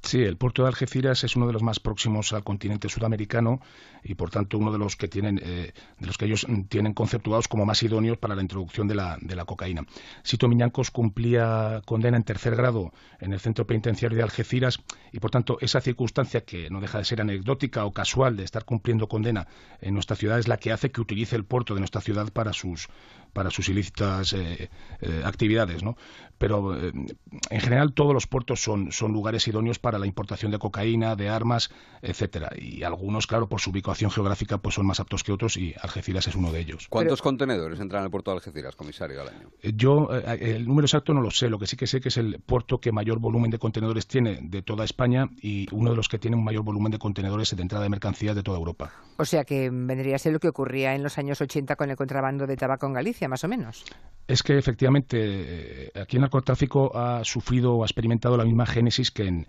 Sí, 0.01 0.21
el 0.23 0.37
puerto 0.37 0.61
de 0.61 0.69
Algeciras 0.69 1.23
es 1.23 1.35
uno 1.35 1.47
de 1.47 1.53
los 1.53 1.63
más 1.63 1.79
próximos 1.79 2.31
al 2.31 2.43
continente 2.43 2.87
sudamericano 2.87 3.59
y, 4.03 4.15
por 4.15 4.29
tanto, 4.29 4.57
uno 4.57 4.71
de 4.71 4.77
los 4.77 4.95
que 4.95 5.07
tienen, 5.07 5.39
eh, 5.43 5.73
de 5.99 6.07
los 6.07 6.17
que 6.17 6.25
ellos 6.25 6.45
tienen 6.69 6.93
conceptuados 6.93 7.47
como 7.47 7.65
más 7.65 7.81
idóneos 7.83 8.17
para 8.17 8.35
la 8.35 8.41
introducción 8.41 8.87
de 8.87 8.95
la, 8.95 9.17
de 9.19 9.35
la 9.35 9.45
cocaína. 9.45 9.85
Sito 10.23 10.47
Miñancos 10.47 10.91
cumplía 10.91 11.81
condena 11.85 12.15
en 12.15 12.23
tercer 12.23 12.55
grado 12.55 12.93
en 13.19 13.33
el 13.33 13.39
centro 13.39 13.65
penitenciario 13.65 14.17
de 14.17 14.23
Algeciras 14.23 14.79
y, 15.11 15.19
por 15.19 15.31
tanto, 15.31 15.57
esa 15.61 15.81
circunstancia 15.81 16.41
que 16.41 16.69
no 16.69 16.79
deja 16.79 16.99
de 16.99 17.05
ser 17.05 17.19
anecdótica 17.19 17.83
o 17.85 17.91
casual 17.91 18.37
de 18.37 18.43
estar 18.43 18.65
cumpliendo 18.65 19.07
condena 19.07 19.47
en 19.81 19.93
nuestra 19.93 20.15
ciudad 20.15 20.39
es 20.39 20.47
la 20.47 20.57
que 20.57 20.71
hace 20.71 20.91
que 20.91 21.01
utilice 21.01 21.35
el 21.35 21.43
puerto 21.43 21.73
de 21.73 21.81
nuestra 21.81 22.01
ciudad 22.01 22.31
para 22.31 22.53
sus 22.53 22.87
para 23.33 23.51
sus 23.51 23.69
ilícitas 23.69 24.33
eh, 24.33 24.69
eh, 25.01 25.21
actividades, 25.23 25.83
¿no? 25.83 25.95
Pero 26.39 26.75
en 26.79 27.59
general 27.61 27.93
todos 27.93 28.13
los 28.13 28.25
puertos 28.25 28.61
son, 28.61 28.91
son 28.91 29.11
lugares 29.11 29.47
idóneos 29.47 29.79
para 29.79 29.86
la 29.91 30.05
importación 30.05 30.51
de 30.51 30.59
cocaína, 30.59 31.15
de 31.15 31.29
armas, 31.29 31.69
etcétera. 32.01 32.51
Y 32.57 32.83
algunos, 32.83 33.27
claro, 33.27 33.47
por 33.47 33.61
su 33.61 33.71
ubicación 33.71 34.11
geográfica, 34.11 34.57
pues 34.57 34.75
son 34.75 34.85
más 34.85 34.99
aptos 34.99 35.23
que 35.23 35.31
otros 35.31 35.57
y 35.57 35.73
Algeciras 35.81 36.27
es 36.27 36.35
uno 36.35 36.51
de 36.51 36.59
ellos. 36.59 36.87
¿Cuántos 36.89 37.21
contenedores 37.21 37.79
entran 37.79 38.03
al 38.03 38.11
puerto 38.11 38.31
de 38.31 38.37
Algeciras, 38.37 38.75
comisario, 38.75 39.21
al 39.21 39.29
año? 39.29 39.49
Eh, 39.61 39.73
yo, 39.75 40.09
eh, 40.11 40.55
el 40.55 40.67
número 40.67 40.85
exacto 40.85 41.13
no 41.13 41.21
lo 41.21 41.31
sé. 41.31 41.49
Lo 41.49 41.59
que 41.59 41.67
sí 41.67 41.77
que 41.77 41.87
sé 41.87 42.01
que 42.01 42.09
es 42.09 42.17
el 42.17 42.39
puerto 42.39 42.79
que 42.79 42.91
mayor 42.91 43.19
volumen 43.19 43.51
de 43.51 43.59
contenedores 43.59 44.07
tiene 44.07 44.39
de 44.41 44.61
toda 44.61 44.83
España 44.83 45.29
y 45.41 45.67
uno 45.71 45.91
de 45.91 45.95
los 45.95 46.09
que 46.09 46.19
tiene 46.19 46.35
un 46.35 46.43
mayor 46.43 46.63
volumen 46.63 46.91
de 46.91 46.99
contenedores 46.99 47.55
de 47.55 47.61
entrada 47.61 47.83
de 47.83 47.89
mercancías 47.89 48.35
de 48.35 48.43
toda 48.43 48.57
Europa. 48.57 48.91
O 49.17 49.25
sea 49.25 49.43
que 49.43 49.69
vendría 49.71 50.15
a 50.15 50.19
ser 50.19 50.33
lo 50.33 50.39
que 50.39 50.49
ocurría 50.49 50.95
en 50.95 51.03
los 51.03 51.17
años 51.17 51.41
80 51.41 51.75
con 51.75 51.89
el 51.89 51.95
contrabando 51.95 52.47
de 52.47 52.57
tabaco 52.57 52.85
en 52.85 52.93
Galicia, 52.93 53.27
más 53.27 53.43
o 53.43 53.47
menos. 53.47 53.85
Es 54.27 54.43
que 54.43 54.57
efectivamente 54.57 55.17
eh, 55.19 55.91
aquí 55.95 56.17
el 56.17 56.21
narcotráfico 56.21 56.95
ha 56.97 57.23
sufrido 57.23 57.75
o 57.75 57.83
ha 57.83 57.85
experimentado 57.85 58.37
la 58.37 58.45
misma 58.45 58.65
génesis 58.65 59.09
que 59.11 59.27
en, 59.27 59.47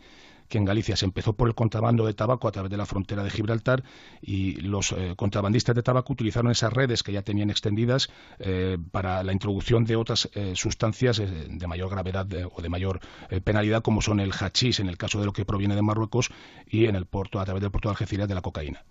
que 0.49 0.59
en 0.59 0.65
Galicia 0.65 0.97
se 0.97 1.05
empezó 1.05 1.35
por 1.35 1.49
el 1.49 1.55
contrabando 1.55 2.07
de 2.07 2.15
tabaco 2.15 2.49
a 2.49 2.53
través 2.53 2.71
de 2.71 2.77
la 2.77 2.87
frontera 2.87 3.23
de 3.23 3.31
Gibraltar 3.31 3.85
y 4.21 4.55
los 4.61 4.93
eh, 4.93 5.15
contrabandistas 5.17 5.77
de 5.77 5.83
tabaco 5.83 6.13
utilizaron 6.13 6.51
esas 6.51 6.73
redes 6.73 7.03
que 7.03 7.13
ya 7.13 7.23
tenían 7.23 7.51
extendidas 7.51 8.11
eh, 8.39 8.79
para 8.91 9.23
la 9.23 9.33
introducción 9.33 9.85
de 9.85 9.97
otras 9.97 10.29
eh, 10.35 10.53
sustancias 10.57 11.19
de 11.19 11.67
mayor 11.67 11.91
gravedad 11.91 12.27
o 12.55 12.63
de 12.63 12.69
mayor 12.69 13.01
penalidad 13.45 13.83
como 13.83 14.01
son 14.01 14.21
el 14.21 14.33
hachís 14.33 14.81
en 14.81 14.89
el 14.89 14.97
caso 14.97 15.21
de 15.21 15.27
lo 15.27 15.33
que 15.33 15.45
proviene 15.45 15.75
de 15.75 15.83
Marruecos 15.83 16.31
y 16.67 16.87
en 16.87 16.97
el 16.97 17.07
puerto 17.07 17.41
a 17.41 17.45
través 17.45 17.61
del 17.61 17.71
puerto 17.71 17.89
de 17.89 17.93
Algeciras 17.93 18.29
de 18.29 18.35
la 18.35 18.41
cocaína. 18.41 18.85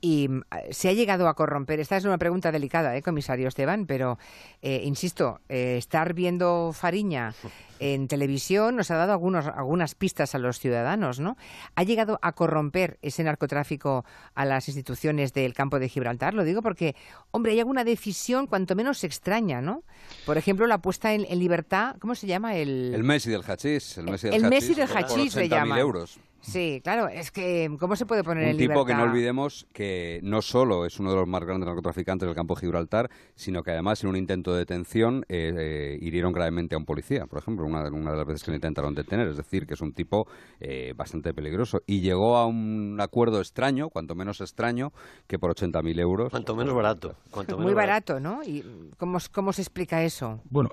Y 0.00 0.28
mm, 0.28 0.42
se 0.70 0.88
ha 0.88 0.92
llegado 0.92 1.28
a 1.28 1.34
corromper. 1.34 1.80
Esta 1.80 1.96
es 1.96 2.04
una 2.04 2.18
pregunta 2.18 2.52
delicada, 2.52 2.96
¿eh, 2.96 3.02
comisario 3.02 3.48
Esteban, 3.48 3.86
pero 3.86 4.18
insisto, 4.62 5.40
estar 5.48 6.14
viendo 6.14 6.72
Fariña 6.72 7.34
en 7.78 8.08
televisión 8.08 8.76
nos 8.76 8.90
ha 8.90 8.96
dado 8.96 9.12
algunos, 9.12 9.46
algunas 9.46 9.94
pistas 9.94 10.34
a 10.34 10.38
los 10.38 10.58
ciudadanos, 10.58 11.20
¿no? 11.20 11.36
¿Ha 11.74 11.82
llegado 11.82 12.18
a 12.22 12.32
corromper 12.32 12.98
ese 13.02 13.22
narcotráfico 13.24 14.04
a 14.34 14.44
las 14.44 14.68
instituciones 14.68 15.32
del 15.32 15.54
campo 15.54 15.78
de 15.78 15.88
Gibraltar? 15.88 16.34
Lo 16.34 16.44
digo 16.44 16.62
porque, 16.62 16.94
hombre, 17.30 17.52
hay 17.52 17.58
alguna 17.58 17.84
decisión 17.84 18.46
cuanto 18.46 18.74
menos 18.74 19.04
extraña, 19.04 19.60
¿no? 19.60 19.82
Por 20.24 20.38
ejemplo, 20.38 20.66
la 20.66 20.78
puesta 20.78 21.12
en, 21.12 21.24
libertad, 21.38 21.96
¿cómo 21.98 22.14
se 22.14 22.26
llama? 22.26 22.56
El, 22.56 22.92
el 22.94 23.04
Messi 23.04 23.30
del 23.30 23.42
hachís. 23.42 23.98
El 23.98 24.06
Messi 24.06 24.28
del 24.28 24.44
hachís, 24.44 24.50
Messi 24.50 24.74
del 24.74 24.88
hachís 24.88 25.32
se 25.32 25.48
llama. 25.48 25.78
euros. 25.78 26.18
Sí, 26.44 26.80
claro, 26.82 27.08
es 27.08 27.30
que 27.30 27.70
¿cómo 27.80 27.96
se 27.96 28.06
puede 28.06 28.22
poner 28.22 28.52
Un 28.52 28.58
tipo 28.58 28.84
que 28.84 28.94
no 28.94 29.02
olvidemos 29.02 29.66
que 29.72 30.20
no 30.22 30.42
solo 30.42 30.84
es 30.86 31.00
uno 31.00 31.10
de 31.10 31.16
los 31.16 31.26
más 31.26 31.42
grandes 31.42 31.66
narcotraficantes 31.66 32.26
del 32.26 32.34
campo 32.34 32.54
de 32.54 32.60
Gibraltar, 32.60 33.10
sino 33.34 33.62
que 33.62 33.70
además 33.70 34.02
en 34.04 34.10
un 34.10 34.16
intento 34.16 34.52
de 34.52 34.58
detención 34.58 35.24
eh, 35.28 35.52
eh, 35.56 35.98
hirieron 36.00 36.32
gravemente 36.32 36.74
a 36.74 36.78
un 36.78 36.84
policía, 36.84 37.26
por 37.26 37.38
ejemplo, 37.38 37.66
una, 37.66 37.88
una, 37.88 38.12
de 38.12 38.16
las 38.16 38.26
veces 38.26 38.44
que 38.44 38.50
le 38.50 38.56
intentaron 38.56 38.94
detener. 38.94 39.28
Es 39.28 39.36
decir, 39.36 39.66
que 39.66 39.74
es 39.74 39.80
un 39.80 39.92
tipo 39.92 40.26
eh, 40.60 40.92
bastante 40.96 41.32
peligroso. 41.32 41.80
Y 41.86 42.00
llegó 42.00 42.36
a 42.36 42.46
un 42.46 42.98
acuerdo 43.00 43.40
extraño, 43.40 43.88
cuanto 43.88 44.14
menos 44.14 44.40
extraño, 44.40 44.92
que 45.26 45.38
por 45.38 45.54
80.000 45.54 46.00
euros. 46.00 46.30
Cuanto 46.30 46.54
menos 46.54 46.74
barato. 46.74 47.16
Muy 47.58 47.74
barato, 47.74 48.20
¿no? 48.20 48.42
¿Y 48.44 48.64
cómo, 48.98 49.18
cómo 49.32 49.52
se 49.52 49.62
explica 49.62 50.02
eso, 50.02 50.40
bueno, 50.50 50.70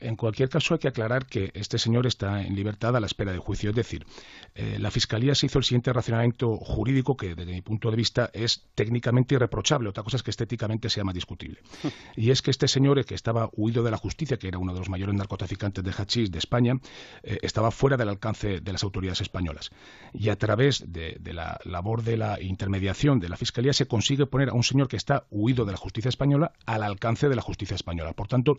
en 0.00 0.16
cualquier, 0.16 0.48
caso 0.48 0.74
hay 0.74 0.80
que 0.80 0.88
aclarar 0.88 1.26
que 1.26 1.50
este 1.54 1.78
señor 1.78 2.06
está 2.06 2.42
en 2.42 2.54
libertad 2.54 2.96
a 2.96 3.00
la 3.00 3.06
espera 3.06 3.32
de 3.32 3.38
juicio. 3.38 3.70
Es 3.70 3.76
decir, 3.76 4.06
eh, 4.54 4.78
la 4.78 4.90
Fiscalía 4.94 5.34
se 5.34 5.46
hizo 5.46 5.58
el 5.58 5.64
siguiente 5.64 5.92
racionamiento 5.92 6.56
jurídico 6.56 7.16
que, 7.16 7.34
desde 7.34 7.50
mi 7.50 7.62
punto 7.62 7.90
de 7.90 7.96
vista, 7.96 8.30
es 8.32 8.62
técnicamente 8.76 9.34
irreprochable. 9.34 9.88
Otra 9.88 10.04
cosa 10.04 10.18
es 10.18 10.22
que 10.22 10.30
estéticamente 10.30 10.88
sea 10.88 11.02
más 11.02 11.14
discutible. 11.14 11.58
y 12.16 12.30
es 12.30 12.42
que 12.42 12.52
este 12.52 12.68
señor, 12.68 13.04
que 13.04 13.16
estaba 13.16 13.50
huido 13.56 13.82
de 13.82 13.90
la 13.90 13.96
justicia, 13.96 14.36
que 14.36 14.46
era 14.46 14.58
uno 14.58 14.72
de 14.72 14.78
los 14.78 14.88
mayores 14.88 15.16
narcotraficantes 15.16 15.82
de 15.82 15.90
hachís 15.90 16.30
de 16.30 16.38
España, 16.38 16.78
eh, 17.24 17.38
estaba 17.42 17.72
fuera 17.72 17.96
del 17.96 18.08
alcance 18.08 18.60
de 18.60 18.72
las 18.72 18.84
autoridades 18.84 19.20
españolas. 19.20 19.72
Y 20.12 20.28
a 20.28 20.36
través 20.36 20.84
de, 20.92 21.18
la 21.24 21.58
labor 21.64 22.04
de 22.04 22.16
la 22.16 22.40
intermediación 22.40 23.18
de 23.18 23.28
la 23.28 23.36
Fiscalía 23.36 23.72
se 23.72 23.86
consigue 23.86 24.26
poner 24.26 24.50
a 24.50 24.52
un 24.52 24.62
señor 24.62 24.86
que 24.86 24.96
está 24.96 25.26
huido 25.28 25.64
de 25.64 25.72
la 25.72 25.78
justicia 25.78 26.08
española 26.08 26.52
al 26.66 26.84
alcance 26.84 27.28
de 27.28 27.34
la 27.34 27.42
justicia 27.42 27.74
española. 27.74 28.12
Por 28.12 28.28
tanto, 28.28 28.58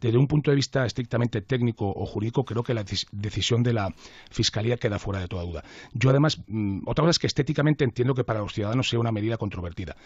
desde 0.00 0.16
un 0.16 0.28
punto 0.28 0.52
de 0.52 0.54
vista 0.54 0.86
estrictamente 0.86 1.40
técnico 1.40 1.90
o 1.90 2.06
jurídico, 2.06 2.44
creo 2.44 2.62
que 2.62 2.72
la 2.72 2.84
decisión 3.10 3.64
de 3.64 3.72
la 3.72 3.92
Fiscalía 4.30 4.76
queda 4.76 5.00
fuera 5.00 5.18
de 5.18 5.26
toda 5.26 5.42
duda. 5.42 5.61
Yo, 5.92 6.10
además, 6.10 6.42
mm, 6.46 6.82
otra 6.86 7.02
cosa 7.02 7.10
es 7.10 7.18
que 7.18 7.26
estéticamente 7.26 7.84
entiendo 7.84 8.14
que 8.14 8.24
para 8.24 8.40
los 8.40 8.52
ciudadanos 8.52 8.88
sea 8.88 8.98
una 8.98 9.12
medida 9.12 9.36
controvertida. 9.36 9.96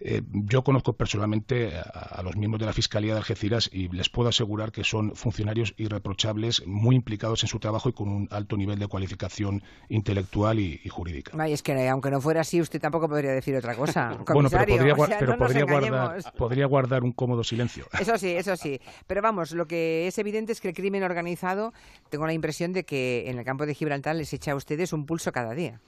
Eh, 0.00 0.22
yo 0.30 0.62
conozco 0.62 0.94
personalmente 0.94 1.72
a, 1.76 2.22
los 2.22 2.36
miembros 2.36 2.60
de 2.60 2.66
la 2.66 2.72
Fiscalía 2.72 3.12
de 3.12 3.18
Algeciras 3.18 3.70
y 3.72 3.88
les 3.88 4.08
puedo 4.08 4.28
asegurar 4.28 4.72
que 4.72 4.84
son 4.84 5.14
funcionarios 5.14 5.74
irreprochables, 5.76 6.66
muy 6.66 6.96
implicados 6.96 7.42
en 7.42 7.48
su 7.48 7.58
trabajo 7.58 7.88
y 7.88 7.92
con 7.92 8.08
un 8.08 8.28
alto 8.30 8.56
nivel 8.56 8.78
de 8.78 8.86
cualificación 8.86 9.62
intelectual 9.88 10.58
y, 10.58 10.80
jurídica. 10.88 11.32
Ay, 11.38 11.52
es 11.52 11.62
que 11.62 11.88
aunque 11.88 12.10
no 12.10 12.20
fuera 12.20 12.40
así, 12.40 12.60
usted 12.60 12.80
tampoco 12.80 13.08
podría 13.08 13.32
decir 13.32 13.56
otra 13.56 13.74
cosa. 13.74 14.16
bueno, 14.32 14.48
pero 14.50 14.66
podría, 14.66 14.94
guardar, 14.94 16.32
podría 16.36 16.66
guardar 16.66 17.04
un 17.04 17.12
cómodo 17.12 17.44
silencio. 17.44 17.86
Eso 18.00 18.18
sí, 18.18 18.30
eso 18.30 18.56
sí. 18.56 18.80
Pero 19.06 19.22
vamos, 19.22 19.52
lo 19.52 19.66
que 19.66 20.06
es 20.06 20.18
evidente 20.18 20.52
es 20.52 20.60
que 20.60 20.68
el 20.68 20.74
crimen 20.74 21.02
organizado, 21.02 21.72
tengo 22.10 22.26
la 22.26 22.32
impresión 22.32 22.72
de 22.72 22.84
que 22.84 23.24
en 23.28 23.38
el 23.38 23.44
campo 23.44 23.66
de 23.66 23.74
Gibraltar 23.74 24.16
les 24.16 24.32
echa 24.32 24.52
a 24.52 24.54
ustedes 24.54 24.92
un 24.92 25.05
pulso 25.06 25.32
cada 25.32 25.54
día. 25.54 25.80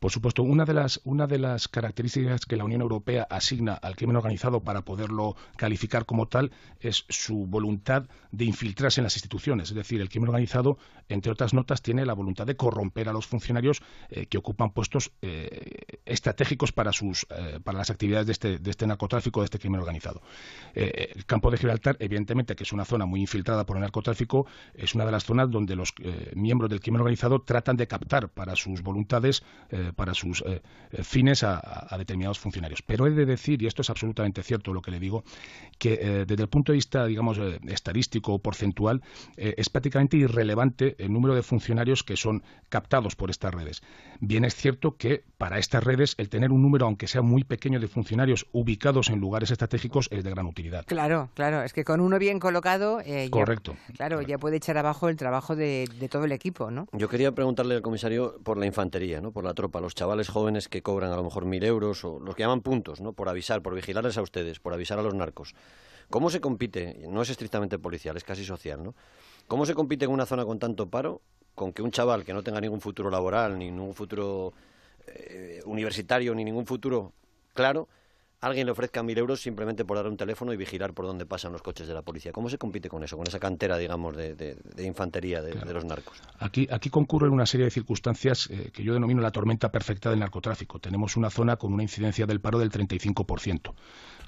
Por 0.00 0.12
supuesto, 0.12 0.42
una 0.42 0.64
de 0.64 0.74
las, 0.74 1.00
una 1.04 1.26
de 1.26 1.38
las 1.38 1.68
características 1.68 2.44
que 2.44 2.56
la 2.56 2.64
Unión 2.64 2.82
Europea 2.82 3.26
asigna 3.30 3.74
al 3.74 3.96
crimen 3.96 4.16
organizado 4.16 4.60
para 4.60 4.82
poderlo 4.82 5.36
calificar 5.56 6.04
como 6.04 6.28
tal 6.28 6.52
es 6.80 7.04
su 7.08 7.46
voluntad 7.46 8.06
de 8.30 8.44
infiltrarse 8.44 9.00
en 9.00 9.04
las 9.04 9.16
instituciones. 9.16 9.70
Es 9.70 9.74
decir, 9.74 10.00
el 10.00 10.08
crimen 10.08 10.28
organizado, 10.28 10.78
entre 11.08 11.32
otras 11.32 11.54
notas, 11.54 11.80
tiene 11.80 12.04
la 12.04 12.12
voluntad 12.12 12.46
de 12.46 12.56
corromper 12.56 13.08
a 13.08 13.12
los 13.12 13.26
funcionarios 13.26 13.82
eh, 14.10 14.26
que 14.26 14.38
ocupan 14.38 14.70
puestos 14.70 15.12
eh, 15.22 15.98
estratégicos 16.04 16.72
para, 16.72 16.92
sus, 16.92 17.26
eh, 17.30 17.60
para 17.64 17.78
las 17.78 17.90
actividades 17.90 18.26
de 18.26 18.32
este, 18.32 18.58
de 18.58 18.70
este 18.70 18.86
narcotráfico, 18.86 19.40
de 19.40 19.46
este 19.46 19.58
crimen 19.58 19.80
organizado. 19.80 20.20
el 20.74 21.24
campo 21.24 21.50
de 21.50 21.56
Gibraltar, 21.56 21.96
evidentemente, 22.00 22.54
que 22.54 22.64
es 22.64 22.72
una 22.72 22.84
zona 22.84 23.06
muy 23.06 23.20
infiltrada 23.20 23.64
por 23.64 23.76
el 23.76 23.80
narcotráfico, 23.80 24.46
es 24.74 24.94
una 24.94 25.06
de 25.06 25.12
las 25.12 25.24
zonas 25.24 25.50
donde 25.50 25.74
los 25.74 25.94
miembros 26.34 26.68
del 26.70 26.80
crimen 26.80 27.00
organizado 27.00 27.40
tratan 27.40 27.76
de 27.76 27.86
captar 27.86 28.28
para 28.28 28.54
sus 28.66 28.82
voluntades 28.82 29.42
para 29.94 30.14
sus 30.14 30.42
eh, 30.42 30.60
eh, 30.92 31.02
fines 31.02 31.42
a, 31.44 31.94
determinados 31.98 32.38
funcionarios. 32.38 32.82
Pero 32.82 33.06
he 33.06 33.10
de 33.10 33.26
decir, 33.26 33.62
y 33.62 33.66
esto 33.66 33.82
es 33.82 33.90
absolutamente 33.90 34.42
cierto 34.42 34.72
lo 34.72 34.82
que 34.82 34.90
le 34.90 35.00
digo, 35.00 35.24
que 35.78 35.94
eh, 35.94 36.24
desde 36.26 36.42
el 36.42 36.48
punto 36.48 36.72
de 36.72 36.76
vista, 36.76 37.06
digamos, 37.06 37.38
estadístico 37.68 38.34
o 38.34 38.38
porcentual, 38.38 39.02
es 39.36 39.68
prácticamente 39.68 40.16
irrelevante 40.16 40.96
el 40.98 41.12
número 41.12 41.34
de 41.34 41.42
funcionarios 41.42 42.02
que 42.02 42.16
son 42.16 42.42
captados 42.68 43.16
por 43.16 43.30
estas 43.30 43.54
redes. 43.54 43.82
Bien 44.20 44.44
es 44.44 44.54
cierto 44.54 44.96
que 44.96 45.24
para 45.38 45.58
estas 45.58 45.84
redes 45.84 46.14
el 46.18 46.28
tener 46.28 46.50
un 46.52 46.62
número, 46.62 46.86
aunque 46.86 47.06
sea 47.06 47.22
muy 47.22 47.44
pequeño, 47.44 47.80
de 47.80 47.88
funcionarios 47.88 48.46
ubicados 48.52 49.08
en 49.10 49.20
lugares 49.20 49.50
estratégicos 49.50 50.08
es 50.10 50.24
de 50.24 50.30
gran 50.30 50.46
utilidad. 50.46 50.84
Claro, 50.86 51.30
claro, 51.34 51.62
es 51.62 51.72
que 51.72 51.84
con 51.84 52.00
uno 52.00 52.18
bien 52.18 52.40
colocado, 52.40 53.00
Correcto. 53.30 53.76
claro, 53.96 54.22
ya 54.22 54.38
puede 54.38 54.56
echar 54.56 54.78
abajo 54.78 55.08
el 55.08 55.16
trabajo 55.16 55.56
de, 55.56 55.88
de, 55.98 56.08
todo 56.08 56.24
el 56.24 56.32
equipo, 56.32 56.70
¿no? 56.70 56.86
Yo 56.92 57.08
quería 57.08 57.32
preguntarle 57.32 57.74
al 57.74 57.82
comisario 57.82 58.38
por 58.42 58.55
la 58.58 58.66
infantería, 58.66 59.20
¿no? 59.20 59.32
por 59.32 59.44
la 59.44 59.54
tropa 59.54 59.80
los 59.80 59.94
chavales 59.94 60.28
jóvenes 60.28 60.68
que 60.68 60.82
cobran 60.82 61.12
a 61.12 61.16
lo 61.16 61.24
mejor 61.24 61.44
mil 61.44 61.62
euros 61.64 62.04
o 62.04 62.18
los 62.20 62.34
que 62.34 62.42
llaman 62.42 62.60
puntos, 62.60 63.00
¿no? 63.00 63.12
Por 63.12 63.28
avisar, 63.28 63.62
por 63.62 63.74
vigilarles 63.74 64.18
a 64.18 64.22
ustedes, 64.22 64.60
por 64.60 64.72
avisar 64.72 64.98
a 64.98 65.02
los 65.02 65.14
narcos. 65.14 65.54
¿Cómo 66.10 66.30
se 66.30 66.40
compite? 66.40 67.06
No 67.08 67.22
es 67.22 67.30
estrictamente 67.30 67.78
policial, 67.78 68.16
es 68.16 68.24
casi 68.24 68.44
social, 68.44 68.82
¿no? 68.82 68.94
¿Cómo 69.48 69.66
se 69.66 69.74
compite 69.74 70.04
en 70.04 70.10
una 70.10 70.26
zona 70.26 70.44
con 70.44 70.58
tanto 70.58 70.88
paro 70.88 71.20
con 71.54 71.72
que 71.72 71.82
un 71.82 71.90
chaval 71.90 72.24
que 72.24 72.34
no 72.34 72.42
tenga 72.42 72.60
ningún 72.60 72.80
futuro 72.80 73.10
laboral, 73.10 73.58
ni 73.58 73.70
ningún 73.70 73.94
futuro 73.94 74.52
eh, 75.06 75.62
universitario, 75.64 76.34
ni 76.34 76.44
ningún 76.44 76.66
futuro 76.66 77.12
claro, 77.54 77.88
alguien 78.40 78.66
le 78.66 78.72
ofrezca 78.72 79.02
mil 79.02 79.16
euros 79.18 79.40
simplemente 79.40 79.84
por 79.84 79.96
dar 79.96 80.06
un 80.06 80.16
teléfono 80.16 80.52
y 80.52 80.56
vigilar 80.56 80.92
por 80.92 81.06
dónde 81.06 81.26
pasan 81.26 81.52
los 81.52 81.62
coches 81.62 81.88
de 81.88 81.94
la 81.94 82.02
policía. 82.02 82.32
¿Cómo 82.32 82.48
se 82.48 82.58
compite 82.58 82.88
con 82.88 83.02
eso, 83.02 83.16
con 83.16 83.26
esa 83.26 83.38
cantera, 83.38 83.78
digamos, 83.78 84.16
de, 84.16 84.56
infantería 84.78 85.42
de, 85.42 85.72
los 85.72 85.84
narcos? 85.84 86.20
Aquí, 86.38 86.68
aquí 86.70 86.90
concurren 86.90 87.32
una 87.32 87.46
serie 87.46 87.64
de 87.64 87.70
circunstancias 87.70 88.48
eh, 88.50 88.70
que 88.72 88.82
yo 88.82 88.94
denomino 88.94 89.20
la 89.20 89.30
tormenta 89.30 89.70
perfecta 89.70 90.10
del 90.10 90.20
narcotráfico. 90.20 90.78
Tenemos 90.78 91.16
una 91.16 91.30
zona 91.30 91.56
con 91.56 91.72
una 91.72 91.82
incidencia 91.82 92.26
del 92.26 92.40
paro 92.40 92.58
del 92.58 92.70
35%. 92.70 93.72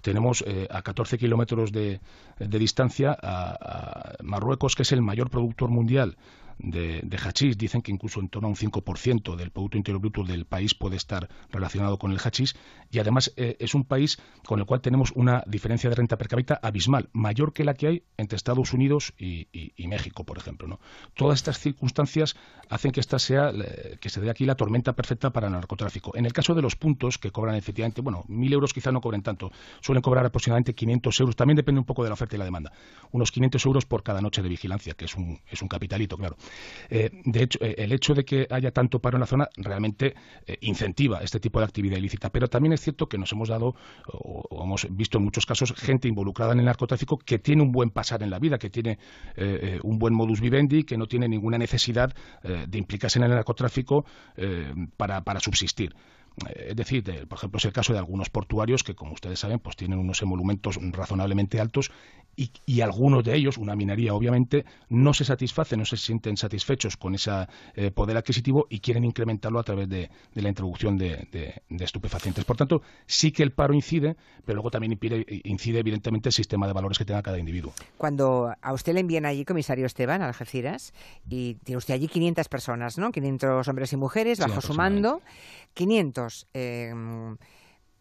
Tenemos 0.02 0.44
eh, 0.46 0.68
a 0.70 0.82
14 0.82 1.18
kilómetros 1.18 1.72
de, 1.72 2.00
distancia 2.38 3.16
a 3.20 4.14
Marruecos, 4.22 4.74
que 4.74 4.82
es 4.82 4.92
el 4.92 5.02
mayor 5.02 5.28
productor 5.28 5.70
mundial 5.70 6.16
de, 6.58 7.00
de 7.02 7.16
hachís. 7.16 7.56
Dicen 7.56 7.82
que 7.82 7.92
incluso 7.92 8.20
en 8.20 8.28
torno 8.28 8.48
a 8.48 8.50
un 8.50 8.56
5% 8.56 9.36
del 9.36 9.50
Producto 9.50 9.76
Interior 9.76 10.00
Bruto 10.00 10.24
del 10.24 10.44
país 10.44 10.74
puede 10.74 10.96
estar 10.96 11.28
relacionado 11.50 11.98
con 11.98 12.12
el 12.12 12.18
hachís. 12.18 12.56
Y 12.90 12.98
además 12.98 13.32
eh, 13.36 13.56
es 13.60 13.74
un 13.74 13.84
país 13.84 14.18
con 14.44 14.58
el 14.58 14.66
cual 14.66 14.80
tenemos 14.80 15.12
una 15.14 15.42
diferencia 15.46 15.90
de 15.90 15.96
renta 15.96 16.16
per 16.16 16.28
cápita 16.28 16.58
abismal, 16.62 17.08
mayor 17.12 17.52
que 17.52 17.64
la 17.64 17.74
que 17.74 17.86
hay 17.86 18.02
entre 18.16 18.36
Estados 18.36 18.72
Unidos 18.72 19.14
y, 19.18 19.46
México, 19.88 20.24
por 20.24 20.36
ejemplo. 20.36 20.68
¿no? 20.68 20.80
Todas 21.14 21.38
estas 21.38 21.58
circunstancias 21.58 22.36
hacen 22.68 22.92
que 22.92 23.00
esta 23.00 23.18
sea, 23.18 23.52
que 24.00 24.10
se 24.10 24.20
dé 24.20 24.30
aquí 24.30 24.44
la 24.44 24.54
tormenta 24.54 24.94
perfecta 24.94 25.30
para 25.30 25.46
el 25.46 25.52
narcotráfico. 25.52 26.14
En 26.14 26.26
el 26.26 26.32
caso 26.32 26.54
de 26.54 26.62
los 26.62 26.76
puntos, 26.76 27.18
que 27.18 27.30
cobran 27.30 27.54
efectivamente, 27.54 28.02
bueno, 28.02 28.24
mil 28.28 28.52
euros 28.52 28.72
quizá 28.74 28.92
no 28.92 29.00
cobren 29.00 29.22
tanto, 29.22 29.50
suelen 29.80 30.02
cobrar 30.02 30.26
aproximadamente 30.26 30.74
500 30.74 31.20
euros, 31.20 31.36
también 31.36 31.56
depende 31.56 31.78
un 31.78 31.86
poco 31.86 32.02
de 32.02 32.10
la 32.10 32.14
oferta 32.14 32.36
y 32.36 32.38
la 32.38 32.44
demanda, 32.44 32.72
unos 33.10 33.32
500 33.32 33.64
euros 33.66 33.86
por 33.86 34.02
cada 34.02 34.20
noche 34.20 34.42
de 34.42 34.48
vigilancia, 34.48 34.94
que 34.94 35.06
es 35.06 35.14
un, 35.14 35.40
es 35.50 35.62
un 35.62 35.68
capitalito, 35.68 36.16
claro. 36.16 36.36
Eh, 36.90 37.10
de 37.24 37.42
hecho, 37.42 37.58
eh, 37.62 37.74
el 37.78 37.92
hecho 37.92 38.14
de 38.14 38.24
que 38.24 38.46
haya 38.50 38.70
tanto 38.70 39.00
paro 39.00 39.16
en 39.16 39.20
la 39.20 39.26
zona 39.26 39.48
realmente 39.56 40.14
eh, 40.46 40.58
incentiva 40.62 41.20
este 41.20 41.40
tipo 41.40 41.58
de 41.58 41.66
actividad 41.66 41.96
ilícita. 41.98 42.30
Pero 42.30 42.48
también 42.48 42.72
es 42.72 42.80
cierto 42.80 43.08
que 43.08 43.18
nos 43.18 43.32
hemos 43.32 43.48
dado, 43.48 43.74
o, 44.06 44.62
hemos 44.62 44.86
visto 44.90 45.18
en 45.18 45.24
muchos 45.24 45.46
casos, 45.46 45.72
gente 45.74 46.08
involucrada 46.08 46.52
en 46.52 46.60
el 46.60 46.64
narcotráfico 46.64 47.18
que 47.18 47.38
tiene 47.38 47.62
un 47.62 47.72
buen 47.72 47.90
pasar 47.90 48.22
en 48.22 48.30
la 48.30 48.38
vida, 48.38 48.58
que 48.58 48.70
tiene 48.70 48.98
un 49.82 49.98
buen 49.98 50.14
modus 50.14 50.40
vivendi, 50.40 50.84
que 50.84 50.96
no 50.96 51.06
tiene 51.06 51.28
ninguna 51.28 51.58
necesidad 51.58 52.14
de 52.42 52.78
implicarse 52.78 53.18
en 53.18 53.24
el 53.24 53.30
narcotráfico 53.30 54.04
para 54.96 55.40
subsistir. 55.40 55.94
Es 56.54 56.76
decir, 56.76 57.04
por 57.28 57.38
ejemplo, 57.38 57.58
es 57.58 57.64
el 57.64 57.72
caso 57.72 57.92
de 57.92 57.98
algunos 57.98 58.30
portuarios 58.30 58.84
que, 58.84 58.94
como 58.94 59.12
ustedes 59.12 59.38
saben, 59.38 59.58
pues 59.58 59.76
tienen 59.76 59.98
unos 59.98 60.22
emolumentos 60.22 60.78
razonablemente 60.92 61.60
altos 61.60 61.90
y, 62.66 62.80
algunos 62.82 63.24
de 63.24 63.34
ellos, 63.34 63.58
una 63.58 63.74
minería 63.74 64.14
obviamente, 64.14 64.64
no 64.88 65.12
se 65.12 65.24
satisfacen, 65.24 65.80
no 65.80 65.84
se 65.84 65.96
sienten 65.96 66.36
satisfechos 66.36 66.96
con 66.96 67.16
ese 67.16 67.48
eh, 67.74 67.90
poder 67.90 68.16
adquisitivo 68.16 68.68
y 68.70 68.78
quieren 68.78 69.04
incrementarlo 69.04 69.58
a 69.58 69.64
través 69.64 69.88
de, 69.88 70.08
la 70.34 70.48
introducción 70.48 70.96
de, 70.96 71.60
estupefacientes. 71.68 72.44
Por 72.44 72.56
tanto, 72.56 72.82
sí 73.06 73.32
que 73.32 73.42
el 73.42 73.50
paro 73.50 73.74
incide, 73.74 74.16
pero 74.44 74.54
luego 74.54 74.70
también 74.70 74.96
incide, 75.42 75.80
evidentemente 75.80 76.28
el 76.28 76.32
sistema 76.32 76.68
de 76.68 76.74
valores 76.74 76.96
que 76.96 77.04
tenga 77.04 77.22
cada 77.22 77.40
individuo. 77.40 77.72
Cuando 77.96 78.54
a 78.62 78.72
usted 78.72 78.94
le 78.94 79.00
envían 79.00 79.26
allí, 79.26 79.44
comisario 79.44 79.84
Esteban, 79.84 80.22
a 80.22 80.28
Algeciras, 80.28 80.94
y 81.28 81.54
tiene 81.64 81.78
usted 81.78 81.94
allí 81.94 82.06
500 82.06 82.48
personas, 82.48 82.98
¿no? 82.98 83.10
500 83.10 83.66
hombres 83.66 83.92
y 83.92 83.96
mujeres 83.96 84.38
bajo 84.38 84.60
su 84.60 84.74
mando, 84.74 85.22
500. 85.74 86.27
Eh, 86.54 86.92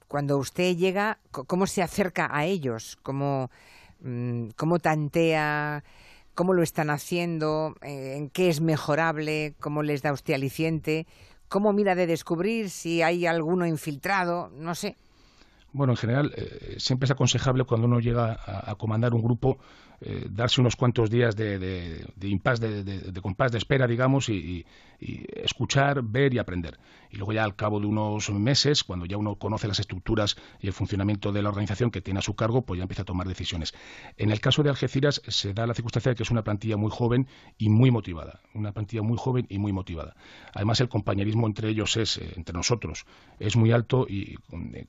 cuando 0.07 0.37
usted 0.37 0.75
llega, 0.75 1.19
¿cómo 1.31 1.67
se 1.67 1.83
acerca 1.83 2.29
a 2.31 2.45
ellos? 2.45 2.97
¿Cómo, 3.03 3.51
mm, 3.99 4.49
cómo 4.55 4.79
tantea? 4.79 5.83
¿Cómo 6.33 6.53
lo 6.53 6.63
están 6.63 6.89
haciendo? 6.89 7.75
Eh, 7.81 8.15
¿En 8.17 8.29
qué 8.29 8.49
es 8.49 8.61
mejorable? 8.61 9.55
¿Cómo 9.59 9.83
les 9.83 10.01
da 10.01 10.13
usted 10.13 10.33
aliciente? 10.33 11.07
¿Cómo 11.49 11.73
mira 11.73 11.95
de 11.95 12.07
descubrir 12.07 12.69
si 12.69 13.01
hay 13.01 13.25
alguno 13.25 13.65
infiltrado? 13.65 14.49
No 14.55 14.75
sé. 14.75 14.95
Bueno, 15.73 15.93
en 15.93 15.97
general, 15.97 16.33
eh, 16.35 16.75
siempre 16.77 17.05
es 17.05 17.11
aconsejable 17.11 17.63
cuando 17.65 17.87
uno 17.87 17.99
llega 17.99 18.39
a, 18.45 18.75
comandar 18.75 19.13
un 19.13 19.21
grupo 19.21 19.57
eh, 19.99 20.27
darse 20.29 20.61
unos 20.61 20.75
cuantos 20.75 21.09
días 21.09 21.35
de, 21.35 21.57
de, 21.57 22.05
de, 22.15 23.11
de, 23.11 23.21
compás 23.21 23.51
de 23.51 23.57
espera, 23.57 23.87
digamos, 23.87 24.29
y, 24.29 24.65
escuchar, 24.99 26.01
ver 26.01 26.33
y 26.33 26.39
aprender. 26.39 26.79
Y 27.11 27.17
luego 27.17 27.31
ya 27.31 27.43
al 27.43 27.55
cabo 27.55 27.79
de 27.79 27.85
unos 27.85 28.31
meses, 28.31 28.83
cuando 28.83 29.05
ya 29.05 29.17
uno 29.17 29.35
conoce 29.35 29.67
las 29.67 29.79
estructuras 29.79 30.35
y 30.59 30.67
el 30.67 30.73
funcionamiento 30.73 31.31
de 31.31 31.43
la 31.43 31.49
organización 31.49 31.91
que 31.91 32.01
tiene 32.01 32.19
a 32.19 32.23
su 32.23 32.35
cargo, 32.35 32.63
pues 32.63 32.79
ya 32.79 32.83
empieza 32.83 33.03
a 33.03 33.05
tomar 33.05 33.27
decisiones. 33.27 33.73
En 34.17 34.31
el 34.31 34.39
caso 34.39 34.63
de 34.63 34.69
Algeciras 34.69 35.21
se 35.27 35.53
da 35.53 35.67
la 35.67 35.75
circunstancia 35.75 36.11
de 36.11 36.15
que 36.15 36.23
es 36.23 36.31
una 36.31 36.43
plantilla 36.43 36.77
muy 36.77 36.89
joven 36.91 37.27
y 37.57 37.69
muy 37.69 37.91
motivada, 37.91 38.41
una 38.53 38.71
plantilla 38.71 39.03
muy 39.03 39.17
joven 39.17 39.45
y 39.49 39.59
muy 39.59 39.71
motivada. 39.71 40.15
Además, 40.53 40.81
el 40.81 40.89
compañerismo 40.89 41.45
entre 41.45 41.69
ellos 41.69 41.95
es, 41.97 42.17
eh, 42.17 42.33
entre 42.35 42.55
nosotros, 42.55 43.05
es 43.39 43.55
muy 43.55 43.71
alto 43.71 44.07
y 44.09 44.37
eh, 44.73 44.87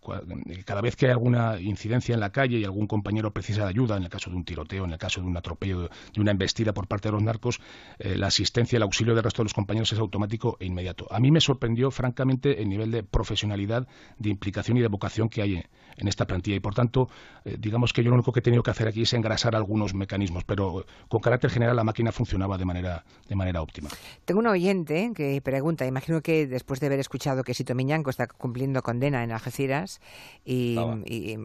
cada 0.64 0.80
vez 0.80 0.96
que 0.96 1.06
hay 1.06 1.12
alguna 1.12 1.60
incidencia 1.60 2.14
en 2.14 2.20
la 2.20 2.30
calle 2.30 2.58
y 2.58 2.64
algún 2.64 2.86
compañero 2.86 3.32
precisa 3.32 3.64
de 3.64 3.68
ayuda, 3.68 3.96
en 3.96 4.04
el 4.04 4.08
caso 4.08 4.30
de 4.30 4.36
un 4.36 4.44
tiroteo, 4.44 4.84
en 4.84 4.92
el 4.92 4.97
caso 4.98 5.20
de 5.20 5.26
un 5.26 5.36
atropello, 5.36 5.88
de 6.12 6.20
una 6.20 6.30
embestida 6.30 6.72
por 6.72 6.86
parte 6.86 7.08
de 7.08 7.12
los 7.12 7.22
narcos, 7.22 7.60
eh, 7.98 8.16
la 8.16 8.28
asistencia, 8.28 8.76
el 8.76 8.82
auxilio 8.82 9.14
del 9.14 9.24
resto 9.24 9.42
de 9.42 9.46
los 9.46 9.54
compañeros 9.54 9.92
es 9.92 9.98
automático 9.98 10.56
e 10.60 10.66
inmediato. 10.66 11.06
A 11.10 11.20
mí 11.20 11.30
me 11.30 11.40
sorprendió, 11.40 11.90
francamente, 11.90 12.60
el 12.62 12.68
nivel 12.68 12.90
de 12.90 13.02
profesionalidad, 13.02 13.86
de 14.18 14.30
implicación 14.30 14.76
y 14.76 14.80
de 14.80 14.88
vocación 14.88 15.28
que 15.28 15.42
hay 15.42 15.54
en, 15.96 16.08
esta 16.08 16.26
plantilla. 16.26 16.56
Y, 16.56 16.60
por 16.60 16.74
tanto, 16.74 17.08
eh, 17.44 17.56
digamos 17.58 17.92
que 17.92 18.02
yo 18.02 18.10
lo 18.10 18.16
único 18.16 18.32
que 18.32 18.40
he 18.40 18.42
tenido 18.42 18.62
que 18.62 18.70
hacer 18.70 18.88
aquí 18.88 19.02
es 19.02 19.12
engrasar 19.12 19.56
algunos 19.56 19.94
mecanismos, 19.94 20.44
pero 20.44 20.84
con 21.08 21.20
carácter 21.20 21.50
general 21.50 21.76
la 21.76 21.84
máquina 21.84 22.12
funcionaba 22.12 22.56
de 22.58 22.64
manera, 22.64 23.04
de 23.28 23.34
manera 23.34 23.62
óptima. 23.62 23.88
Tengo 24.24 24.40
un 24.40 24.46
oyente 24.46 25.12
que 25.14 25.40
pregunta, 25.42 25.86
imagino 25.86 26.20
que 26.20 26.46
después 26.46 26.80
de 26.80 26.86
haber 26.86 27.00
escuchado 27.00 27.42
que 27.42 27.54
Sito 27.54 27.74
Miñanco 27.74 28.10
está 28.10 28.26
cumpliendo 28.26 28.82
condena 28.82 29.24
en 29.24 29.32
Algeciras, 29.32 30.00
y, 30.44 30.76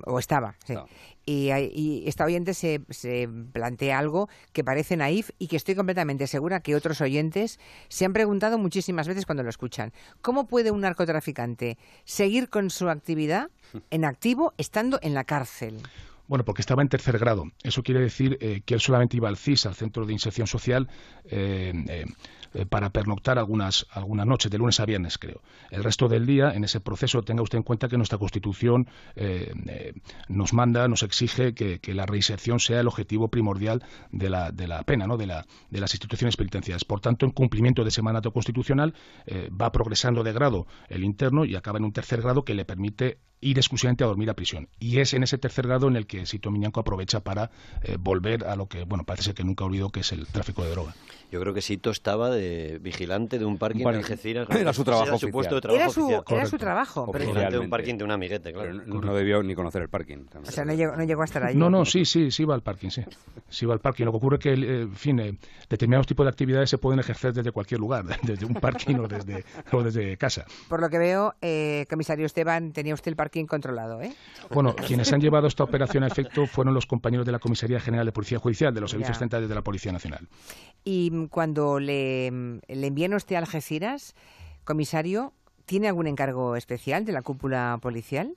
o 0.05 0.19
estaba, 0.19 0.55
sí. 0.65 0.75
Y, 1.25 1.51
y, 1.51 2.03
esta 2.07 2.25
oyente 2.25 2.53
se, 2.53 2.81
se, 2.89 3.29
plantea 3.53 3.97
algo 3.97 4.29
que 4.51 4.63
parece 4.63 4.97
naif 4.97 5.29
y 5.39 5.47
que 5.47 5.55
estoy 5.55 5.75
completamente 5.75 6.27
segura 6.27 6.59
que 6.61 6.75
otros 6.75 6.99
oyentes 7.01 7.59
se 7.87 8.05
han 8.05 8.13
preguntado 8.13 8.57
muchísimas 8.57 9.07
veces 9.07 9.25
cuando 9.25 9.43
lo 9.43 9.49
escuchan. 9.49 9.93
¿Cómo 10.21 10.47
puede 10.47 10.71
un 10.71 10.81
narcotraficante 10.81 11.77
seguir 12.03 12.49
con 12.49 12.69
su 12.69 12.89
actividad 12.89 13.49
en 13.89 14.05
activo 14.05 14.53
estando 14.57 14.99
en 15.01 15.13
la 15.13 15.23
cárcel? 15.23 15.81
Bueno, 16.27 16.45
porque 16.45 16.61
estaba 16.61 16.81
en 16.81 16.89
tercer 16.89 17.19
grado. 17.19 17.45
Eso 17.63 17.83
quiere 17.83 17.99
decir 17.99 18.37
eh, 18.39 18.61
que 18.65 18.73
él 18.73 18.79
solamente 18.79 19.17
iba 19.17 19.27
al 19.27 19.37
CIS, 19.37 19.65
al 19.65 19.75
Centro 19.75 20.05
de 20.05 20.13
Inserción 20.13 20.47
Social, 20.47 20.87
eh, 21.25 21.73
eh, 21.89 22.05
eh, 22.53 22.65
para 22.65 22.91
pernoctar 22.91 23.39
algunas, 23.39 23.88
algunas 23.91 24.25
noches, 24.25 24.51
de 24.51 24.57
lunes 24.57 24.79
a 24.79 24.86
viernes, 24.86 25.17
creo. 25.17 25.41
El 25.72 25.83
resto 25.83 26.07
del 26.07 26.25
día, 26.25 26.51
en 26.51 26.63
ese 26.63 26.79
proceso, 26.79 27.22
tenga 27.24 27.41
usted 27.41 27.57
en 27.57 27.63
cuenta 27.63 27.88
que 27.88 27.98
nuestra 27.98 28.17
Constitución 28.17 28.88
eh, 29.15 29.53
eh, 29.67 29.93
nos 30.27 30.53
manda, 30.53 30.88
nos 30.88 31.03
exige 31.03 31.53
que, 31.53 31.79
la 31.93 32.05
reinserción 32.05 32.60
sea 32.60 32.79
el 32.79 32.88
objetivo 32.88 33.27
primordial 33.27 33.83
de 34.12 34.29
la, 34.29 34.51
de 34.51 34.67
la 34.67 34.81
pena, 34.83 35.05
¿no? 35.05 35.15
de, 35.15 35.27
la, 35.27 35.45
de 35.69 35.79
las 35.79 35.93
instituciones 35.93 36.36
penitenciarias. 36.38 36.86
Por 36.86 37.01
tanto, 37.01 37.25
en 37.25 37.31
cumplimiento 37.31 37.83
de 37.83 37.89
ese 37.89 38.01
mandato 38.01 38.31
constitucional, 38.33 38.95
va 39.62 39.72
progresando 39.72 40.24
de 40.24 40.33
grado 40.33 40.65
el 40.89 41.03
interno 41.03 41.45
y 41.45 41.55
acaba 41.55 41.77
en 41.77 41.86
un 41.86 41.93
tercer 41.93 42.22
grado 42.22 42.43
que 42.43 42.55
le 42.55 42.65
permite 42.65 43.19
ir 43.43 43.57
exclusivamente 43.57 44.03
a 44.03 44.07
dormir 44.07 44.29
a 44.29 44.33
prisión. 44.33 44.67
Y 44.79 45.00
es 45.00 45.13
en 45.13 45.23
ese 45.23 45.38
tercer 45.38 45.67
grado 45.67 45.88
en 45.88 45.95
el 45.95 46.07
que 46.07 46.25
Sito 46.25 46.51
Miñanco 46.51 46.79
aprovecha 46.79 47.19
para 47.21 47.51
volver 48.00 48.45
a 48.45 48.55
lo 48.55 48.67
que, 48.67 48.83
bueno, 48.83 49.03
parece 49.03 49.25
ser 49.25 49.35
que 49.35 49.43
nunca 49.43 49.65
olvidó, 49.65 49.89
que 49.89 50.01
es 50.01 50.12
el 50.12 50.27
tráfico 50.27 50.63
de 50.63 50.71
droga. 50.71 50.95
Yo 51.33 51.39
creo 51.39 51.51
que 51.51 51.63
Sito 51.63 51.89
estaba 51.89 52.29
de 52.29 52.77
vigilante 52.79 53.39
de 53.39 53.45
un 53.45 53.57
parking 53.57 53.88
en 53.88 53.95
Algeciras. 53.95 54.47
Era 54.51 54.71
su 54.71 54.83
trabajo 54.83 55.17
su 55.17 55.31
puesto 55.31 55.55
de 55.55 55.62
trabajo 55.62 55.81
era 55.81 55.89
su, 55.89 56.23
Era 56.35 56.45
su 56.45 56.57
trabajo. 56.59 57.12
Vigilante 57.12 57.53
de 57.53 57.57
un 57.57 57.71
parking 57.71 57.95
de 57.95 58.03
un 58.03 58.12
amiguete, 58.12 58.53
claro. 58.53 58.71
no, 58.71 59.15
debió 59.15 59.41
ni 59.41 59.55
conocer 59.55 59.81
el 59.81 59.89
parking. 59.89 60.27
O 60.45 60.51
sea, 60.51 60.63
no 60.63 60.75
llegó, 60.75 60.95
no 60.95 61.03
llegó 61.03 61.23
a 61.23 61.25
estar 61.25 61.43
ahí. 61.43 61.55
No, 61.55 61.71
no, 61.71 61.85
sí, 61.85 62.05
sí, 62.05 62.29
sí 62.29 62.45
va 62.45 62.53
al 62.53 62.62
parking, 62.62 62.89
sí. 62.89 63.03
Sí 63.50 63.65
va 63.65 63.73
al 63.73 63.79
parking. 63.79 64.05
Lo 64.05 64.12
que 64.12 64.17
ocurre 64.17 64.35
es 64.35 64.43
que, 64.43 64.53
eh, 64.53 64.81
en 64.81 64.95
fin, 64.95 65.19
eh, 65.21 65.35
determinados 65.67 66.05
tipos 66.05 66.23
de 66.23 66.29
actividades 66.29 66.69
se 66.69 66.77
pueden 66.77 67.00
ejercer 67.00 67.33
desde 67.33 67.51
cualquier 67.51 67.79
lugar, 67.79 68.05
desde 68.21 68.45
un 68.45 68.53
parking 68.53 68.97
o 68.97 69.07
desde, 69.07 69.43
o 69.71 69.81
desde 69.81 70.15
casa. 70.17 70.45
Por 70.69 70.81
lo 70.81 70.89
que 70.91 71.00
veo, 71.00 71.33
eh, 71.41 71.88
comisario 71.89 72.27
Esteban, 72.27 72.73
tenía 72.73 72.93
usted 72.93 73.09
el 73.09 73.15
parking 73.15 73.32
controlado, 73.47 74.01
¿eh? 74.01 74.13
Bueno, 74.51 74.75
quienes 74.75 75.11
han 75.13 75.21
llevado 75.21 75.47
esta 75.47 75.63
operación 75.63 76.03
a 76.03 76.07
efecto 76.07 76.45
fueron 76.45 76.73
los 76.73 76.85
compañeros 76.85 77.25
de 77.25 77.31
la 77.31 77.39
Comisaría 77.39 77.79
General 77.79 78.05
de 78.05 78.11
Policía 78.11 78.39
Judicial, 78.39 78.73
de 78.73 78.81
los 78.81 78.91
servicios 78.91 79.17
centrales 79.17 79.49
de 79.49 79.55
la 79.55 79.61
Policía 79.61 79.91
Nacional. 79.91 80.27
Y 80.83 81.27
cuando 81.27 81.79
le 81.79 82.23
le, 82.23 82.87
envían 82.87 83.13
usted 83.13 83.35
a 83.35 83.39
Algeciras, 83.39 84.15
comisario, 84.63 85.33
¿tiene 85.65 85.87
algún 85.87 86.07
encargo 86.07 86.55
especial 86.55 87.05
de 87.05 87.11
la 87.11 87.21
cúpula 87.21 87.79
policial? 87.81 88.35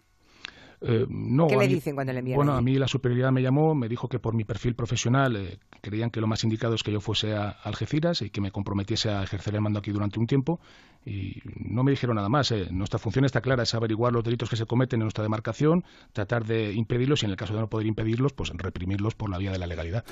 Eh, 0.82 1.06
no, 1.08 1.46
¿Qué 1.46 1.56
le 1.56 1.68
dicen 1.68 1.94
cuando 1.94 2.12
le 2.12 2.18
envían? 2.18 2.36
Bueno, 2.36 2.52
a 2.52 2.60
mí 2.60 2.76
la 2.76 2.86
superioridad 2.86 3.32
me 3.32 3.40
llamó, 3.40 3.74
me 3.74 3.88
dijo 3.88 4.08
que 4.08 4.18
por 4.18 4.34
mi 4.34 4.44
perfil 4.44 4.74
profesional 4.74 5.36
eh, 5.36 5.58
creían 5.80 6.10
que 6.10 6.20
lo 6.20 6.26
más 6.26 6.44
indicado 6.44 6.74
es 6.74 6.82
que 6.82 6.92
yo 6.92 7.00
fuese 7.00 7.34
a 7.34 7.48
Algeciras 7.48 8.20
y 8.20 8.30
que 8.30 8.42
me 8.42 8.50
comprometiese 8.50 9.08
a 9.08 9.22
ejercer 9.22 9.54
el 9.54 9.62
mando 9.62 9.78
aquí 9.78 9.90
durante 9.90 10.20
un 10.20 10.26
tiempo 10.26 10.60
y 11.06 11.40
no 11.54 11.84
me 11.84 11.92
dijeron 11.92 12.16
nada 12.16 12.28
más. 12.28 12.50
Eh. 12.50 12.66
Nuestra 12.70 12.98
función 12.98 13.24
está 13.24 13.40
clara, 13.40 13.62
es 13.62 13.72
averiguar 13.74 14.12
los 14.12 14.24
delitos 14.24 14.50
que 14.50 14.56
se 14.56 14.66
cometen 14.66 15.00
en 15.00 15.04
nuestra 15.04 15.22
demarcación, 15.22 15.84
tratar 16.12 16.44
de 16.44 16.72
impedirlos 16.72 17.22
y 17.22 17.26
en 17.26 17.30
el 17.30 17.36
caso 17.36 17.54
de 17.54 17.60
no 17.60 17.68
poder 17.68 17.86
impedirlos, 17.86 18.32
pues 18.32 18.50
reprimirlos 18.50 19.14
por 19.14 19.30
la 19.30 19.38
vía 19.38 19.52
de 19.52 19.58
la 19.58 19.68
legalidad. 19.68 20.04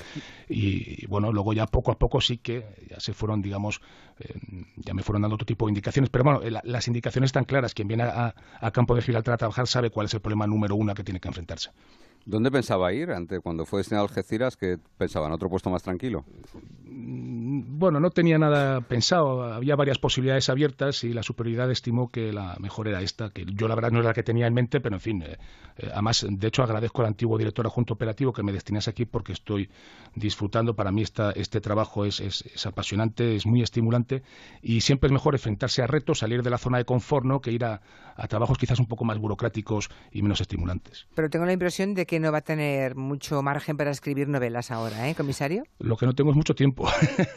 Y, 0.47 1.05
bueno, 1.07 1.33
luego 1.33 1.51
ya 1.51 1.67
poco 1.67 1.91
a 1.91 1.99
poco 1.99 2.21
sí 2.21 2.37
que 2.37 2.65
ya 2.89 2.99
se 3.01 3.13
fueron, 3.13 3.41
digamos, 3.41 3.81
eh, 4.19 4.33
ya 4.77 4.93
me 4.93 5.03
fueron 5.03 5.21
dando 5.21 5.35
otro 5.35 5.45
tipo 5.45 5.65
de 5.65 5.71
indicaciones. 5.71 6.09
Pero 6.09 6.23
bueno, 6.23 6.41
las 6.63 6.87
indicaciones 6.87 7.27
están 7.27 7.43
claras. 7.43 7.73
Quien 7.73 7.89
viene 7.89 8.03
a, 8.03 8.33
a 8.61 8.71
campo 8.71 8.95
de 8.95 9.01
Gibraltar 9.01 9.33
a 9.33 9.37
trabajar 9.37 9.67
sabe 9.67 9.89
cuál 9.89 10.05
es 10.05 10.13
el 10.13 10.21
problema 10.21 10.47
número 10.47 10.75
uno 10.75 10.93
que 10.93 11.03
tiene 11.03 11.19
que 11.19 11.27
enfrentarse. 11.27 11.71
¿Dónde 12.25 12.49
pensaba 12.49 12.91
ir 12.91 13.11
antes, 13.11 13.39
cuando 13.39 13.65
fue 13.65 13.81
destinado 13.81 14.05
a 14.05 14.07
Algeciras, 14.07 14.57
que 14.57 14.79
pensaba 14.97 15.27
en 15.27 15.33
otro 15.33 15.47
puesto 15.47 15.69
más 15.69 15.83
tranquilo? 15.83 16.25
Mm, 16.83 17.77
bueno, 17.77 17.99
no 17.99 18.09
tenía 18.09 18.39
nada 18.39 18.81
pensado. 18.81 19.43
Había 19.43 19.75
varias 19.75 19.99
posibilidades 19.99 20.49
abiertas 20.49 21.03
y 21.03 21.13
la 21.13 21.21
superioridad 21.21 21.69
estimó 21.69 22.09
que 22.09 22.33
la 22.33 22.55
mejor 22.59 22.87
era 22.87 23.01
esta, 23.01 23.29
que 23.29 23.45
yo 23.45 23.67
la 23.67 23.75
verdad 23.75 23.91
no 23.91 23.99
era 23.99 24.09
la 24.09 24.13
que 24.15 24.23
tenía 24.23 24.47
en 24.47 24.55
mente, 24.55 24.79
pero 24.81 24.95
en 24.95 25.01
fin. 25.01 25.21
Eh, 25.21 25.37
eh, 25.77 25.89
además, 25.91 26.25
de 26.27 26.47
hecho, 26.47 26.63
agradezco 26.63 27.01
al 27.01 27.09
antiguo 27.09 27.37
director 27.37 27.65
adjunto 27.67 27.93
operativo 27.93 28.33
que 28.33 28.41
me 28.41 28.51
destinase 28.51 28.89
aquí 28.89 29.05
porque 29.05 29.33
estoy 29.33 29.69
disfrutando. 30.15 30.75
Para 30.75 30.91
mí 30.91 31.03
esta, 31.03 31.31
este 31.31 31.61
trabajo 31.61 32.05
es, 32.05 32.19
es, 32.21 32.65
apasionante, 32.65 33.35
es 33.35 33.45
muy 33.45 33.61
estimulante 33.61 34.23
y 34.63 34.81
siempre 34.81 35.07
es 35.07 35.13
mejor 35.13 35.35
enfrentarse 35.35 35.83
a 35.83 35.87
retos, 35.87 36.19
salir 36.19 36.41
de 36.41 36.49
la 36.49 36.57
zona 36.57 36.79
de 36.79 36.85
confort, 36.85 37.25
¿no? 37.25 37.39
que 37.41 37.51
ir 37.51 37.65
a, 37.65 37.81
a 38.15 38.27
trabajos 38.27 38.57
quizás 38.57 38.79
un 38.79 38.87
poco 38.87 39.05
más 39.05 39.19
burocráticos 39.19 39.89
y 40.11 40.21
menos 40.21 40.41
estimulantes. 40.41 41.07
Pero 41.13 41.29
tengo 41.29 41.45
la 41.45 41.53
impresión 41.53 41.93
de 41.93 42.05
que 42.05 42.14
no 42.19 42.31
va 42.31 42.39
a 42.39 42.41
tener 42.41 42.95
mucho 42.95 43.41
margen 43.41 43.77
para 43.77 43.91
escribir 43.91 44.27
novelas 44.27 44.71
ahora, 44.71 45.09
¿eh, 45.09 45.15
comisario? 45.15 45.63
Lo 45.79 45.97
que 45.97 46.05
no 46.05 46.13
tengo 46.13 46.31
es 46.31 46.35
mucho 46.35 46.55
tiempo. 46.55 46.87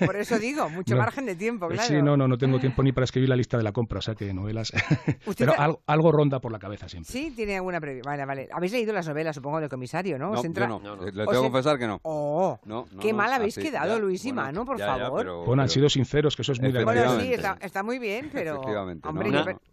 Por 0.05 0.17
eso 0.17 0.39
digo, 0.39 0.69
mucho 0.71 0.97
margen 0.97 1.27
de 1.27 1.35
tiempo, 1.35 1.69
claro. 1.69 1.83
Sí, 1.89 2.03
no, 2.03 2.17
no, 2.17 2.29
no 2.29 2.39
tengo 2.39 2.59
tiempo 2.59 2.83
ni 2.83 2.93
para 2.93 3.05
escribir 3.05 3.29
la 3.29 3.37
lista 3.37 3.57
de 3.57 3.63
la 3.63 3.73
compra, 3.73 3.99
o 3.99 4.03
sea 4.03 4.15
que 4.15 4.33
novelas... 4.33 4.73
Pero 5.39 5.55
algo, 5.87 6.13
ronda 6.13 6.41
por 6.41 6.53
la 6.53 6.59
cabeza 6.59 6.89
siempre. 6.89 7.13
Sí, 7.13 7.33
tiene 7.35 7.57
alguna 7.57 7.81
previa. 7.81 8.03
Vale, 8.05 8.25
vale. 8.25 8.49
Habéis 8.53 8.73
leído 8.73 8.93
las 8.93 9.07
novelas, 9.07 9.37
supongo, 9.37 9.61
del 9.61 9.69
comisario, 9.69 10.19
¿no? 10.19 10.33
No, 10.33 10.43
no. 10.43 10.81
no, 10.81 11.05
Le 11.05 11.13
tengo 11.13 11.31
que 11.31 11.37
confesar 11.39 11.79
que 11.79 11.87
no. 11.87 12.01
Oh, 12.03 12.59
qué 13.01 13.13
mal 13.13 13.33
habéis 13.33 13.57
quedado, 13.57 13.99
Luis 14.01 14.25
y 14.25 14.33
Manu, 14.33 14.65
por 14.65 14.79
favor. 14.79 15.45
bueno, 15.47 15.63
han 15.63 15.69
sido 15.69 15.89
sinceros, 15.89 16.37
que 16.37 16.43
eso 16.43 16.53
es 16.53 16.61
muy 16.61 16.73
de 16.73 16.85
Bueno, 16.85 17.21
sí, 17.21 17.33
está, 17.33 17.83
muy 17.83 17.99
bien, 17.99 18.31
pero... 18.33 18.61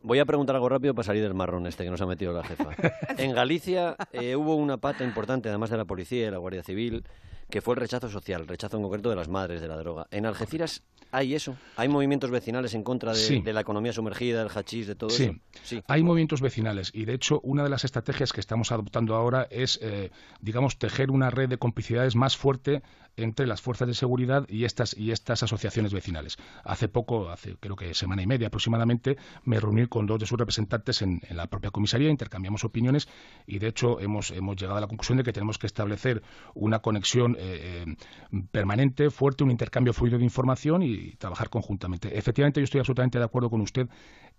voy 0.03 0.19
a 0.19 0.25
preguntar 0.25 0.55
algo 0.55 0.69
rápido 0.69 0.93
para 0.93 1.05
salir 1.05 1.23
del 1.23 1.33
marrón 1.33 1.67
este 1.67 1.83
que 1.83 1.89
nos 1.89 2.01
ha 2.01 2.05
metido 2.05 2.33
la 2.33 2.43
jefa. 2.43 2.69
en 3.17 3.33
Galicia 3.33 3.95
eh, 4.11 4.35
hubo 4.35 4.55
una 4.55 4.77
pata 4.95 5.03
importante, 5.03 5.49
además 5.49 5.69
de 5.69 5.75
la 5.77 5.83
policía 5.83 6.25
y 6.25 6.31
la 6.31 6.37
Guardia 6.37 6.63
Civil, 6.63 7.03
que 7.49 7.61
fue 7.61 7.75
el 7.75 7.81
rechazo 7.81 8.09
social, 8.09 8.41
el 8.41 8.47
rechazo 8.47 8.77
en 8.77 8.83
concreto 8.83 9.09
de 9.09 9.15
las 9.15 9.29
madres 9.29 9.61
de 9.61 9.67
la 9.67 9.77
droga. 9.77 10.07
¿En 10.11 10.25
Algeciras 10.25 10.83
hay 11.11 11.35
eso? 11.35 11.55
¿Hay 11.77 11.87
movimientos 11.87 12.29
vecinales 12.29 12.73
en 12.73 12.83
contra 12.83 13.13
de, 13.13 13.53
la 13.53 13.61
economía 13.61 13.93
sumergida, 13.93 14.41
el 14.41 14.49
hachís, 14.49 14.87
de 14.87 14.95
todo 14.95 15.09
eso? 15.09 15.33
Sí, 15.63 15.81
hay 15.87 16.03
movimientos 16.03 16.41
vecinales 16.41 16.91
y 16.93 17.05
de 17.05 17.13
hecho 17.13 17.39
una 17.41 17.63
de 17.63 17.69
las 17.69 17.85
estrategias 17.85 18.33
que 18.33 18.41
estamos 18.41 18.71
adoptando 18.71 19.15
ahora 19.15 19.47
es, 19.49 19.79
eh, 19.81 20.11
digamos, 20.41 20.77
tejer 20.77 21.11
una 21.11 21.29
red 21.29 21.47
de 21.47 21.57
complicidades 21.57 22.15
más 22.15 22.35
fuerte 22.35 22.81
entre 23.17 23.47
las 23.47 23.61
fuerzas 23.61 23.87
de 23.87 23.93
seguridad 23.93 24.45
y 24.49 24.65
estas, 24.65 24.95
y 24.97 25.11
estas 25.11 25.43
asociaciones 25.43 25.93
vecinales. 25.93 26.37
Hace 26.63 26.87
poco, 26.87 27.29
hace 27.29 27.55
creo 27.59 27.75
que 27.75 27.93
semana 27.93 28.21
y 28.21 28.27
media 28.27 28.47
aproximadamente, 28.47 29.17
me 29.43 29.59
reuní 29.59 29.87
con 29.87 30.05
dos 30.05 30.19
de 30.19 30.25
sus 30.25 30.37
representantes 30.37 31.01
en, 31.01 31.21
la 31.29 31.47
propia 31.47 31.71
comisaría, 31.71 32.09
intercambiamos 32.09 32.63
opiniones 32.63 33.07
y 33.47 33.59
de 33.59 33.67
hecho 33.67 33.99
hemos, 33.99 34.31
hemos 34.31 34.55
llegado 34.55 34.77
a 34.77 34.81
la 34.81 34.87
conclusión 34.87 35.17
de 35.17 35.23
que 35.23 35.33
tenemos 35.33 35.57
que 35.57 35.67
establecer 35.67 36.23
una 36.53 36.79
conexión 36.79 37.34
eh, 37.37 37.85
eh, 37.85 37.95
permanente, 38.51 39.09
fuerte, 39.09 39.43
un 39.43 39.51
intercambio 39.51 39.93
fluido 39.93 40.17
de 40.17 40.23
información 40.23 40.83
y 40.83 41.11
trabajar 41.17 41.49
conjuntamente. 41.49 42.17
Efectivamente, 42.17 42.59
yo 42.59 42.65
estoy 42.65 42.79
absolutamente 42.79 43.19
de 43.19 43.25
acuerdo 43.25 43.49
con 43.49 43.61
usted 43.61 43.87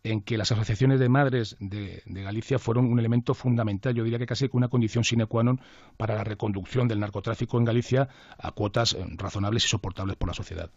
en 0.03 0.21
que 0.21 0.37
las 0.37 0.53
asociaciones 0.53 1.01
de 1.01 1.09
madres 1.09 1.57
de, 1.59 2.03
Galicia 2.07 2.59
fueron 2.59 2.87
un 2.87 2.99
elemento 2.99 3.35
fundamental, 3.35 3.95
yo 3.95 4.05
diría 4.05 4.19
que 4.19 4.27
casi 4.27 4.49
una 4.53 4.69
condición 4.69 5.05
sine 5.05 5.27
qua 5.27 5.43
non 5.43 5.59
para 5.97 6.15
la 6.15 6.25
reconducción 6.25 6.87
del 6.89 7.01
narcotráfico 7.01 7.59
en 7.59 7.65
Galicia 7.65 8.09
a 8.39 8.53
cuotas 8.53 8.95
eh, 8.95 9.05
razonables 9.17 9.65
y 9.65 9.69
soportables 9.69 10.17
por 10.17 10.29
la 10.29 10.35
sociedad. 10.35 10.71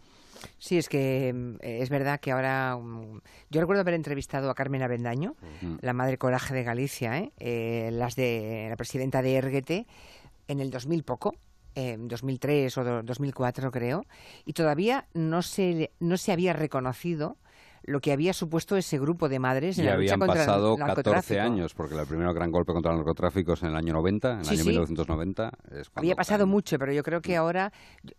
Sí, 0.58 0.78
es 0.78 0.88
que 0.88 1.34
es 1.60 1.90
verdad 1.90 2.20
que 2.20 2.32
ahora. 2.32 2.76
Mm, 2.76 3.20
yo 3.50 3.60
recuerdo 3.60 3.82
haber 3.82 3.94
entrevistado 3.94 4.50
a 4.50 4.54
Carmen 4.54 4.82
Avendaño, 4.82 5.36
la 5.80 5.92
madre 5.92 6.18
coraje 6.18 6.54
de 6.54 6.62
Galicia, 6.62 7.18
¿eh? 7.18 7.32
Eh, 7.38 7.90
las 7.92 8.16
de 8.16 8.66
la 8.70 8.76
presidenta 8.76 9.22
de 9.22 9.34
Erguete, 9.34 9.86
en 10.48 10.60
el 10.60 10.70
2000 10.70 11.02
poco, 11.04 11.34
en 11.74 12.08
2003 12.08 12.78
o 12.78 13.02
2004 13.02 13.70
creo, 13.70 14.04
y 14.44 14.52
todavía 14.52 15.06
no 15.14 15.42
se, 15.42 15.92
no 16.00 16.16
se 16.16 16.32
había 16.32 16.52
reconocido 16.52 17.36
lo 17.84 18.00
que 18.00 18.12
había 18.12 18.32
supuesto 18.32 18.76
ese 18.76 18.98
grupo 18.98 19.28
de 19.28 19.38
madres 19.38 19.78
en 19.78 19.84
y 19.84 19.86
la 19.88 19.94
lucha 19.96 20.14
habían 20.14 20.18
contra 20.20 20.36
pasado 20.46 20.74
el 20.74 20.80
narcotráfico. 20.80 21.12
14 21.36 21.40
años, 21.40 21.74
porque 21.74 21.94
el 21.94 22.06
primer 22.06 22.32
gran 22.34 22.50
golpe 22.50 22.72
contra 22.72 22.92
el 22.92 22.98
narcotráfico 22.98 23.54
es 23.54 23.62
en 23.62 23.68
el 23.70 23.76
año 23.76 23.92
90, 23.94 24.32
en 24.32 24.38
el 24.40 24.44
Sí, 24.44 24.54
año 24.54 24.62
sí. 24.62 24.68
1990. 24.68 25.46
es 25.48 25.88
cuando 25.88 25.90
Había 25.94 26.14
pasado 26.16 26.40
caen. 26.44 26.50
mucho, 26.50 26.78
pero 26.78 26.92
yo 26.92 27.02
creo 27.02 27.20
que 27.20 27.36
ahora... 27.36 27.72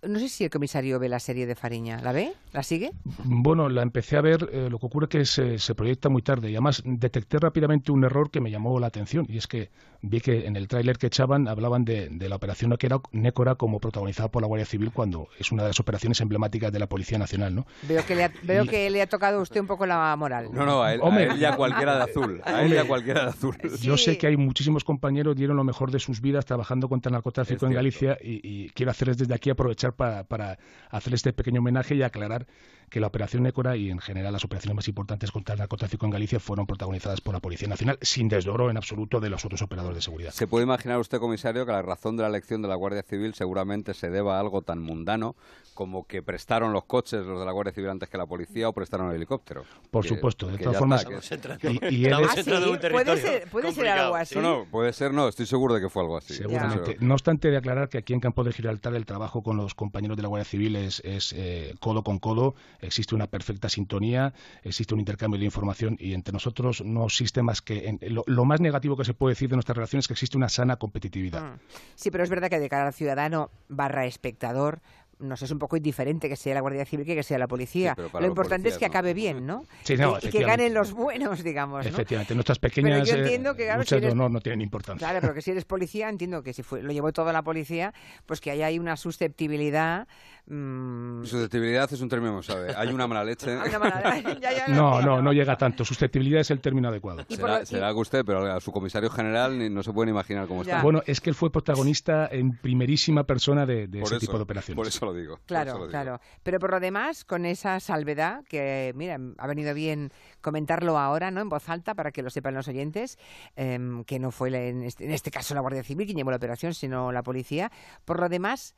No 0.08 0.20
sé 0.20 0.30
si 0.30 0.44
el 0.44 0.50
comisario 0.50 1.00
ve 1.00 1.10
la 1.10 1.20
serie 1.20 1.46
de 1.46 1.56
Fariña. 1.56 2.02
¿La 2.02 2.12
ve? 2.12 2.34
¿La 2.54 2.64
sigue? 2.64 2.92
Bueno, 3.24 3.70
la 3.70 3.82
empecé 3.84 4.18
a 4.18 4.22
ver, 4.22 4.50
eh, 4.52 4.68
lo 4.70 4.80
que 4.80 4.86
ocurre 4.86 5.06
es 5.06 5.10
que 5.10 5.26
se, 5.26 5.58
se 5.60 5.76
proyecta 5.76 6.10
muy 6.10 6.22
tarde 6.22 6.50
y 6.50 6.54
además 6.56 6.82
detecté 6.86 7.38
rápidamente 7.40 7.92
un 7.92 8.04
error 8.04 8.30
que 8.32 8.42
me 8.42 8.52
llamó 8.52 8.80
la 8.80 8.88
atención 8.88 9.26
y 9.30 9.38
es 9.38 9.48
que 9.48 9.70
vi 10.04 10.20
que 10.20 10.48
en 10.48 10.56
el 10.56 10.68
tráiler 10.68 10.98
que 10.98 11.08
echaban 11.08 11.48
hablaban 11.48 11.86
de, 11.86 12.10
de 12.10 12.28
la 12.30 12.36
operación 12.38 12.72
Nécora- 12.72 13.02
Nécora 13.12 13.56
como 13.56 13.80
protagonizada 13.80 14.30
por 14.30 14.42
la 14.42 14.48
Guardia 14.48 14.66
Civil 14.66 14.92
cuando 14.92 15.28
es 15.38 15.52
una 15.52 15.62
de 15.64 15.70
las 15.70 15.80
operaciones 15.80 16.20
emblemáticas 16.22 16.72
de 16.72 16.80
la 16.80 16.88
Policía 16.88 17.20
Nacional, 17.20 17.54
¿no? 17.54 17.66
Veo 17.84 18.04
que 18.06 18.16
le 18.16 18.24
ha, 18.26 18.32
veo 18.44 18.64
Y- 18.64 18.68
que 18.68 18.90
le 18.90 19.02
ha 19.02 19.08
tocado 19.08 19.38
a 19.38 19.42
usted 19.52 19.62
un 19.62 19.68
poco 19.68 19.86
la 19.86 20.16
moral. 20.16 20.50
No, 20.52 20.66
no, 20.66 20.82
a 20.82 20.94
él, 20.94 21.02
a 21.04 21.24
él 21.24 21.38
ya 21.38 21.56
cualquiera 21.56 21.98
de 21.98 22.04
azul. 22.04 22.42
A 22.44 22.64
él 22.64 22.88
cualquiera 22.88 23.24
de 23.24 23.30
azul. 23.30 23.58
Yo 23.82 23.98
sé 23.98 24.18
que 24.18 24.28
hay 24.28 24.38
muchísimos 24.38 24.84
compañeros 24.84 25.36
dieron 25.36 25.58
lo 25.58 25.64
mejor 25.64 25.92
de 25.92 26.00
sus 26.00 26.22
vidas 26.22 26.46
trabajando 26.46 26.88
contra 26.90 27.10
el 27.10 27.14
narcotráfico 27.14 27.66
Es 27.66 27.70
en 27.70 27.76
Galicia 27.76 28.18
y, 28.22 28.40
y 28.44 28.70
quiero 28.70 28.92
hacerles 28.92 29.18
desde 29.18 29.34
aquí 29.34 29.50
aprovechar 29.50 29.94
para, 29.94 30.24
para 30.24 30.58
hacer 30.90 31.14
este 31.14 31.34
pequeño 31.34 31.60
homenaje 31.60 31.96
y 31.96 32.04
aclarar 32.04 32.48
que 32.92 33.00
la 33.00 33.08
operación 33.08 33.42
Nécora 33.44 33.78
y 33.78 33.90
en 33.90 33.98
general 34.00 34.34
las 34.34 34.44
operaciones 34.44 34.76
más 34.76 34.88
importantes 34.90 35.32
contra 35.32 35.54
el 35.54 35.60
narcotráfico 35.60 36.06
en 36.06 36.12
Galicia 36.12 36.40
fueron 36.40 36.68
protagonizadas 36.68 37.22
por 37.22 37.34
la 37.34 37.40
Policía 37.40 37.68
Nacional 37.70 37.98
sin 38.02 38.28
desdoro 38.28 38.70
en 38.70 38.76
absoluto 38.78 39.20
de 39.22 39.30
los 39.30 39.46
otros 39.46 39.62
operadores 39.64 39.96
de 39.96 40.02
seguridad. 40.02 40.32
Se 40.32 40.46
puede 40.46 40.66
imaginar 40.66 41.00
usted, 41.00 41.18
comisario, 41.20 41.66
que 41.66 41.72
la 41.72 41.82
razón 41.82 42.18
de 42.18 42.24
la 42.24 42.30
elección 42.30 42.62
de 42.62 42.68
la 42.68 42.76
Guardia 42.76 43.02
Civil 43.02 43.34
seguramente 43.34 43.94
se 43.94 44.10
deba 44.10 44.38
a 44.38 44.40
algo 44.42 44.62
tan 44.62 44.80
mundano 44.80 45.36
como 45.74 46.06
que 46.06 46.22
prestaron 46.22 46.74
los 46.74 46.84
coches 46.84 47.26
los 47.26 47.40
de 47.40 47.46
la 47.46 47.54
Guardia 47.54 47.74
Civil 47.74 47.90
antes 47.90 48.10
que 48.10 48.18
la 48.18 48.26
policía 48.26 48.68
o 48.68 48.74
prestaron 48.74 49.10
el 49.10 49.16
helicóptero. 49.16 49.64
Por 49.90 50.04
Que- 50.04 50.10
supuesto, 50.10 50.48
de 50.48 50.58
todas 50.58 50.78
formas, 50.78 51.06
está, 51.32 51.58
que- 51.58 51.80
Y, 51.90 52.06
él 52.06 52.14
es- 52.22 52.30
Ah, 52.30 52.44
sí, 52.44 52.50
puede 52.92 53.18
ser, 53.18 53.48
puede 53.50 53.68
ser 53.72 53.76
complicado, 53.76 54.02
algo 54.04 54.16
sí. 54.18 54.22
así. 54.22 54.36
No, 54.36 54.42
no, 54.42 54.66
puede 54.66 54.92
ser, 54.92 55.14
no, 55.14 55.30
estoy 55.30 55.46
seguro 55.46 55.74
de 55.76 55.80
que 55.82 55.90
fue 55.90 56.02
algo 56.04 56.18
así. 56.18 56.34
Seguramente. 56.34 56.98
No 57.00 57.14
obstante, 57.14 57.50
de 57.50 57.58
aclarar 57.58 57.88
que 57.88 57.98
aquí 57.98 58.14
en 58.14 58.20
Campo 58.20 58.44
de 58.44 58.52
Gibraltar 58.52 58.94
el 58.96 59.06
trabajo 59.06 59.44
con 59.44 59.56
los 59.56 59.74
compañeros 59.74 60.18
de 60.18 60.24
la 60.24 60.28
Guardia 60.30 60.46
Civil 60.46 60.76
es, 60.76 61.00
es, 61.06 61.34
eh, 61.38 61.74
codo 61.80 62.04
con 62.04 62.20
codo, 62.20 62.54
existe 62.82 63.16
una 63.16 63.28
perfecta 63.28 63.70
sintonía, 63.70 64.34
existe 64.64 64.94
un 64.94 65.00
intercambio 65.00 65.40
de 65.40 65.46
información 65.46 65.98
y 66.00 66.14
entre 66.14 66.34
nosotros 66.34 66.84
no 66.84 67.06
existe 67.06 67.42
más 67.42 67.62
que... 67.62 67.88
en- 67.88 68.00
lo, 68.26 68.46
más 68.46 68.60
negativo 68.60 68.98
que 68.98 69.06
se 69.06 69.14
puede 69.14 69.34
decir 69.34 69.50
de 69.50 69.56
nuestra 69.56 69.74
relación 69.74 70.00
es 70.00 70.08
que 70.08 70.14
existe 70.14 70.38
una 70.38 70.50
sana 70.50 70.76
competitividad. 70.78 71.44
Mm. 71.44 71.60
Sí, 71.96 72.12
pero 72.12 72.24
es 72.24 72.30
verdad 72.30 72.50
que 72.50 72.60
de 72.60 72.70
cara 72.70 72.88
al 72.88 72.94
ciudadano 72.94 73.50
barra 73.70 74.06
espectador 74.06 74.82
nos 75.22 75.42
es 75.42 75.52
un 75.52 75.60
poco 75.60 75.78
indiferente 75.78 76.28
que 76.28 76.36
sea 76.36 76.54
la 76.54 76.62
Guardia 76.62 76.86
Civil 76.86 77.06
que 77.06 77.16
que 77.16 77.24
sea 77.24 77.38
la 77.38 77.48
policía. 77.48 77.94
Sí, 77.98 78.04
pero 78.12 78.20
Lo 78.22 78.28
importante 78.28 78.70
es 78.70 78.78
que 78.78 78.86
acabe 78.86 79.14
bien, 79.14 79.46
¿no? 79.46 79.64
Sí, 79.84 79.94
Y 79.94 79.98
no, 79.98 80.18
que- 80.20 80.28
y 80.28 80.32
que 80.32 80.44
ganen 80.44 80.74
los 80.74 80.92
buenos, 80.94 81.44
digamos, 81.44 81.84
¿no? 81.86 81.90
Efectivamente, 81.92 82.34
nuestras 82.36 82.60
pequeñas 82.60 83.08
yo 83.08 83.16
eh, 83.16 83.20
entiendo 83.22 83.56
que, 83.56 83.64
claro, 83.64 83.80
luchas 83.80 83.90
si 83.90 83.96
eres- 83.96 84.08
de 84.08 84.12
honor 84.14 84.32
no 84.32 84.42
tienen 84.42 84.62
importancia. 84.62 85.08
Claro, 85.08 85.22
pero 85.22 85.34
que 85.34 85.42
si 85.42 85.52
eres 85.52 85.66
policía, 85.66 86.10
entiendo 86.10 86.44
que 86.44 86.54
si 86.54 86.64
fue, 86.64 86.82
lo 86.84 86.92
llevó 86.92 87.12
toda 87.14 87.32
la 87.34 87.42
policía, 87.44 87.94
pues 88.26 88.42
que 88.42 88.52
ahí 88.52 88.62
hay 88.64 88.80
una 88.80 88.98
susceptibilidad. 88.98 90.08
mm, 90.48 91.24
Susceptibilidad 91.24 91.92
es 91.94 92.02
un 92.02 92.10
término, 92.10 92.42
¿sabe? 92.44 92.74
Hay 92.76 92.90
una 92.90 93.08
mala 93.08 93.24
leche. 93.24 93.56
una 93.68 93.80
mala- 93.80 94.20
ya, 94.40 94.52
ya 94.52 94.68
lo 94.68 94.76
No, 94.76 95.02
no, 95.02 95.22
no 95.22 95.34
llega 95.34 95.56
tanto. 95.58 95.86
Susceptibilidad 95.86 96.42
es 96.42 96.52
el 96.52 96.60
término 96.60 96.90
adecuado. 96.90 97.24
Y 97.30 97.36
Será, 97.36 97.58
lo- 97.58 97.64
y- 97.64 97.66
será 97.66 97.90
que 97.94 98.00
usted, 98.00 98.24
pero 98.26 98.52
a 98.52 98.60
su 98.60 98.72
comisario 98.72 99.10
general 99.10 99.58
ni- 99.58 99.70
no 99.70 99.84
se 99.84 99.94
puede 99.94 100.08
ni 100.08 100.12
imaginar 100.12 100.48
cómo 100.48 100.64
Ya. 100.64 100.74
está. 100.74 100.84
Bueno, 100.84 101.02
es 101.06 101.22
que 101.22 101.30
él 101.30 101.36
fue 101.36 101.52
protagonista 101.52 102.28
en 102.32 102.58
primerísima 102.58 103.24
persona 103.24 103.66
de, 103.66 103.84
ese 103.84 104.00
eso, 104.02 104.20
tipo 104.20 104.38
de 104.38 104.44
operaciones. 104.44 104.76
Por 104.76 104.88
eso 104.88 105.11
lo 105.14 105.20
digo. 105.20 105.40
Claro, 105.46 105.74
lo 105.74 105.78
digo. 105.80 105.90
claro. 105.90 106.20
Pero 106.44 106.60
por 106.60 106.72
lo 106.72 106.80
demás, 106.80 107.24
con 107.26 107.46
esa 107.46 107.80
salvedad, 107.80 108.44
que 108.50 108.92
mira, 108.96 109.18
ha 109.38 109.48
venido 109.48 109.74
bien 109.74 110.12
comentarlo 110.42 110.98
ahora, 110.98 111.32
¿no? 111.32 111.42
En 111.42 111.50
voz 111.50 111.68
alta, 111.70 111.94
para 111.96 112.12
que 112.12 112.22
lo 112.22 112.30
sepan 112.30 112.54
los 112.54 112.68
oyentes, 112.68 113.18
em, 113.56 114.04
que 114.04 114.20
no 114.20 114.32
fue 114.32 114.50
en 114.70 114.84
este, 114.84 115.06
en 115.06 115.12
este 115.12 115.32
caso 115.32 115.54
la 115.54 115.62
Guardia 115.62 115.84
Civil 115.84 116.06
quien 116.06 116.18
llevó 116.18 116.32
la 116.32 116.38
operación, 116.38 116.74
sino 116.74 117.12
la 117.12 117.24
policía. 117.24 117.72
Por 118.06 118.20
lo 118.20 118.30
demás, 118.30 118.76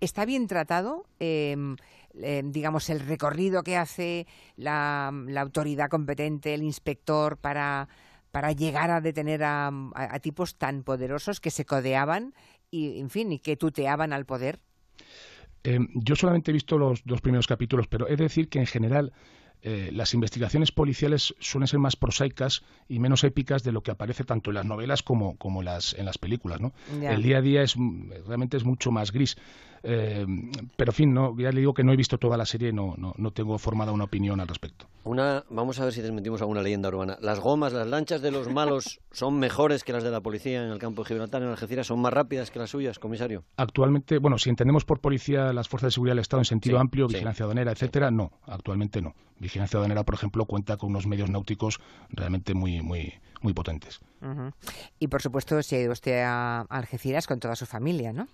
está 0.00 0.24
bien 0.24 0.46
tratado, 0.46 1.06
em, 1.18 1.76
em, 2.14 2.52
digamos, 2.52 2.90
el 2.90 3.00
recorrido 3.00 3.62
que 3.62 3.76
hace 3.76 4.26
la, 4.56 5.10
la 5.26 5.40
autoridad 5.40 5.88
competente, 5.88 6.54
el 6.54 6.62
inspector, 6.62 7.36
para 7.36 7.88
para 8.32 8.52
llegar 8.52 8.90
a 8.90 9.00
detener 9.00 9.42
a, 9.44 9.68
a- 9.68 9.72
a 9.94 10.18
tipos 10.20 10.56
tan 10.56 10.82
poderosos 10.82 11.40
que 11.40 11.50
se 11.50 11.64
codeaban 11.64 12.34
y, 12.70 13.00
en 13.00 13.08
fin, 13.08 13.32
y 13.32 13.38
que 13.38 13.56
tuteaban 13.56 14.12
al 14.12 14.26
poder. 14.26 14.60
Eh, 15.66 15.80
yo 15.94 16.14
solamente 16.14 16.52
he 16.52 16.54
visto 16.54 16.78
los 16.78 17.02
dos 17.04 17.20
primeros 17.20 17.48
capítulos, 17.48 17.88
pero 17.88 18.06
he 18.06 18.14
de 18.16 18.22
decir 18.22 18.48
que 18.48 18.60
en 18.60 18.66
general 18.66 19.12
eh, 19.62 19.90
las 19.92 20.14
investigaciones 20.14 20.70
policiales 20.70 21.34
suelen 21.40 21.66
ser 21.66 21.80
más 21.80 21.96
prosaicas 21.96 22.62
y 22.88 23.00
menos 23.00 23.24
épicas 23.24 23.64
de 23.64 23.72
lo 23.72 23.82
que 23.82 23.90
aparece 23.90 24.22
tanto 24.22 24.50
en 24.50 24.54
las 24.54 24.64
novelas 24.64 25.02
como, 25.02 25.36
como 25.38 25.64
las, 25.64 25.94
en 25.94 26.06
las 26.06 26.18
películas. 26.18 26.60
¿no? 26.60 26.72
El 27.02 27.20
día 27.20 27.38
a 27.38 27.40
día 27.40 27.62
es 27.62 27.74
realmente 28.26 28.56
es 28.56 28.64
mucho 28.64 28.92
más 28.92 29.10
gris. 29.10 29.36
Eh, 29.88 30.26
pero 30.76 30.90
en 30.90 30.94
fin, 30.94 31.14
no, 31.14 31.36
ya 31.38 31.52
le 31.52 31.60
digo 31.60 31.72
que 31.72 31.84
no 31.84 31.92
he 31.92 31.96
visto 31.96 32.18
toda 32.18 32.36
la 32.36 32.44
serie, 32.44 32.72
no, 32.72 32.94
no, 32.98 33.14
no 33.16 33.30
tengo 33.30 33.56
formada 33.58 33.92
una 33.92 34.04
opinión 34.04 34.40
al 34.40 34.48
respecto. 34.48 34.86
Una, 35.04 35.44
vamos 35.48 35.78
a 35.78 35.84
ver 35.84 35.92
si 35.92 36.02
desmentimos 36.02 36.40
alguna 36.40 36.60
leyenda 36.60 36.88
urbana. 36.88 37.16
Las 37.20 37.38
gomas, 37.38 37.72
las 37.72 37.86
lanchas 37.86 38.20
de 38.20 38.32
los 38.32 38.48
malos 38.52 39.00
son 39.12 39.38
mejores 39.38 39.84
que 39.84 39.92
las 39.92 40.02
de 40.02 40.10
la 40.10 40.20
policía 40.20 40.64
en 40.64 40.72
el 40.72 40.78
campo 40.78 41.02
de 41.04 41.08
Gibraltar, 41.08 41.42
en 41.42 41.48
Algeciras, 41.48 41.86
son 41.86 42.00
más 42.00 42.12
rápidas 42.12 42.50
que 42.50 42.58
las 42.58 42.70
suyas, 42.70 42.98
comisario. 42.98 43.44
Actualmente, 43.56 44.18
bueno, 44.18 44.38
si 44.38 44.50
entendemos 44.50 44.84
por 44.84 45.00
policía 45.00 45.52
las 45.52 45.68
fuerzas 45.68 45.88
de 45.88 45.94
seguridad 45.94 46.12
del 46.14 46.22
Estado 46.22 46.40
en 46.40 46.46
sentido 46.46 46.76
Sí, 46.76 46.80
amplio, 46.80 47.08
sí. 47.08 47.14
vigilancia 47.14 47.44
aduanera, 47.44 47.70
etcétera, 47.70 48.10
no, 48.10 48.32
actualmente 48.46 49.00
no. 49.00 49.14
Vigilancia 49.38 49.76
aduanera, 49.76 50.02
por 50.02 50.14
ejemplo, 50.16 50.46
cuenta 50.46 50.76
con 50.76 50.90
unos 50.90 51.06
medios 51.06 51.30
náuticos 51.30 51.78
realmente 52.10 52.54
muy, 52.54 52.82
muy, 52.82 53.14
muy 53.40 53.52
potentes. 53.52 54.00
Y 54.98 55.06
por 55.08 55.22
supuesto, 55.22 55.62
se 55.62 55.76
ha 55.76 55.80
ido 55.80 55.92
usted 55.92 56.22
a 56.24 56.36
a 56.36 56.62
Algeciras 56.68 57.26
con 57.26 57.40
toda 57.40 57.56
su 57.56 57.66
familia, 57.66 58.12
¿no? 58.12 58.28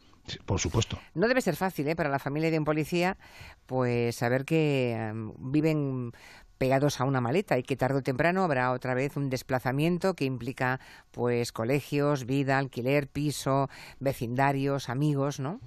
Por 0.46 0.60
supuesto. 0.60 0.98
No 1.14 1.28
debe 1.28 1.40
ser 1.40 1.56
fácil, 1.56 1.88
¿eh? 1.88 1.96
Para 1.96 2.08
la 2.08 2.18
familia 2.18 2.50
de 2.50 2.58
un 2.58 2.64
policía, 2.64 3.16
pues 3.66 4.16
saber 4.16 4.44
que 4.44 4.92
em, 4.92 5.32
viven 5.38 6.12
pegados 6.62 7.00
a 7.00 7.04
una 7.04 7.20
maleta 7.20 7.58
y 7.58 7.64
que 7.64 7.74
tarde 7.74 7.98
o 7.98 8.02
temprano 8.02 8.44
habrá 8.44 8.70
otra 8.70 8.94
vez 8.94 9.16
un 9.16 9.30
desplazamiento 9.30 10.14
que 10.14 10.24
implica 10.24 10.78
pues 11.10 11.50
colegios, 11.50 12.24
vida, 12.24 12.56
alquiler, 12.56 13.08
piso, 13.08 13.68
vecindarios, 13.98 14.88
amigos, 14.88 15.40
¿no? 15.40 15.58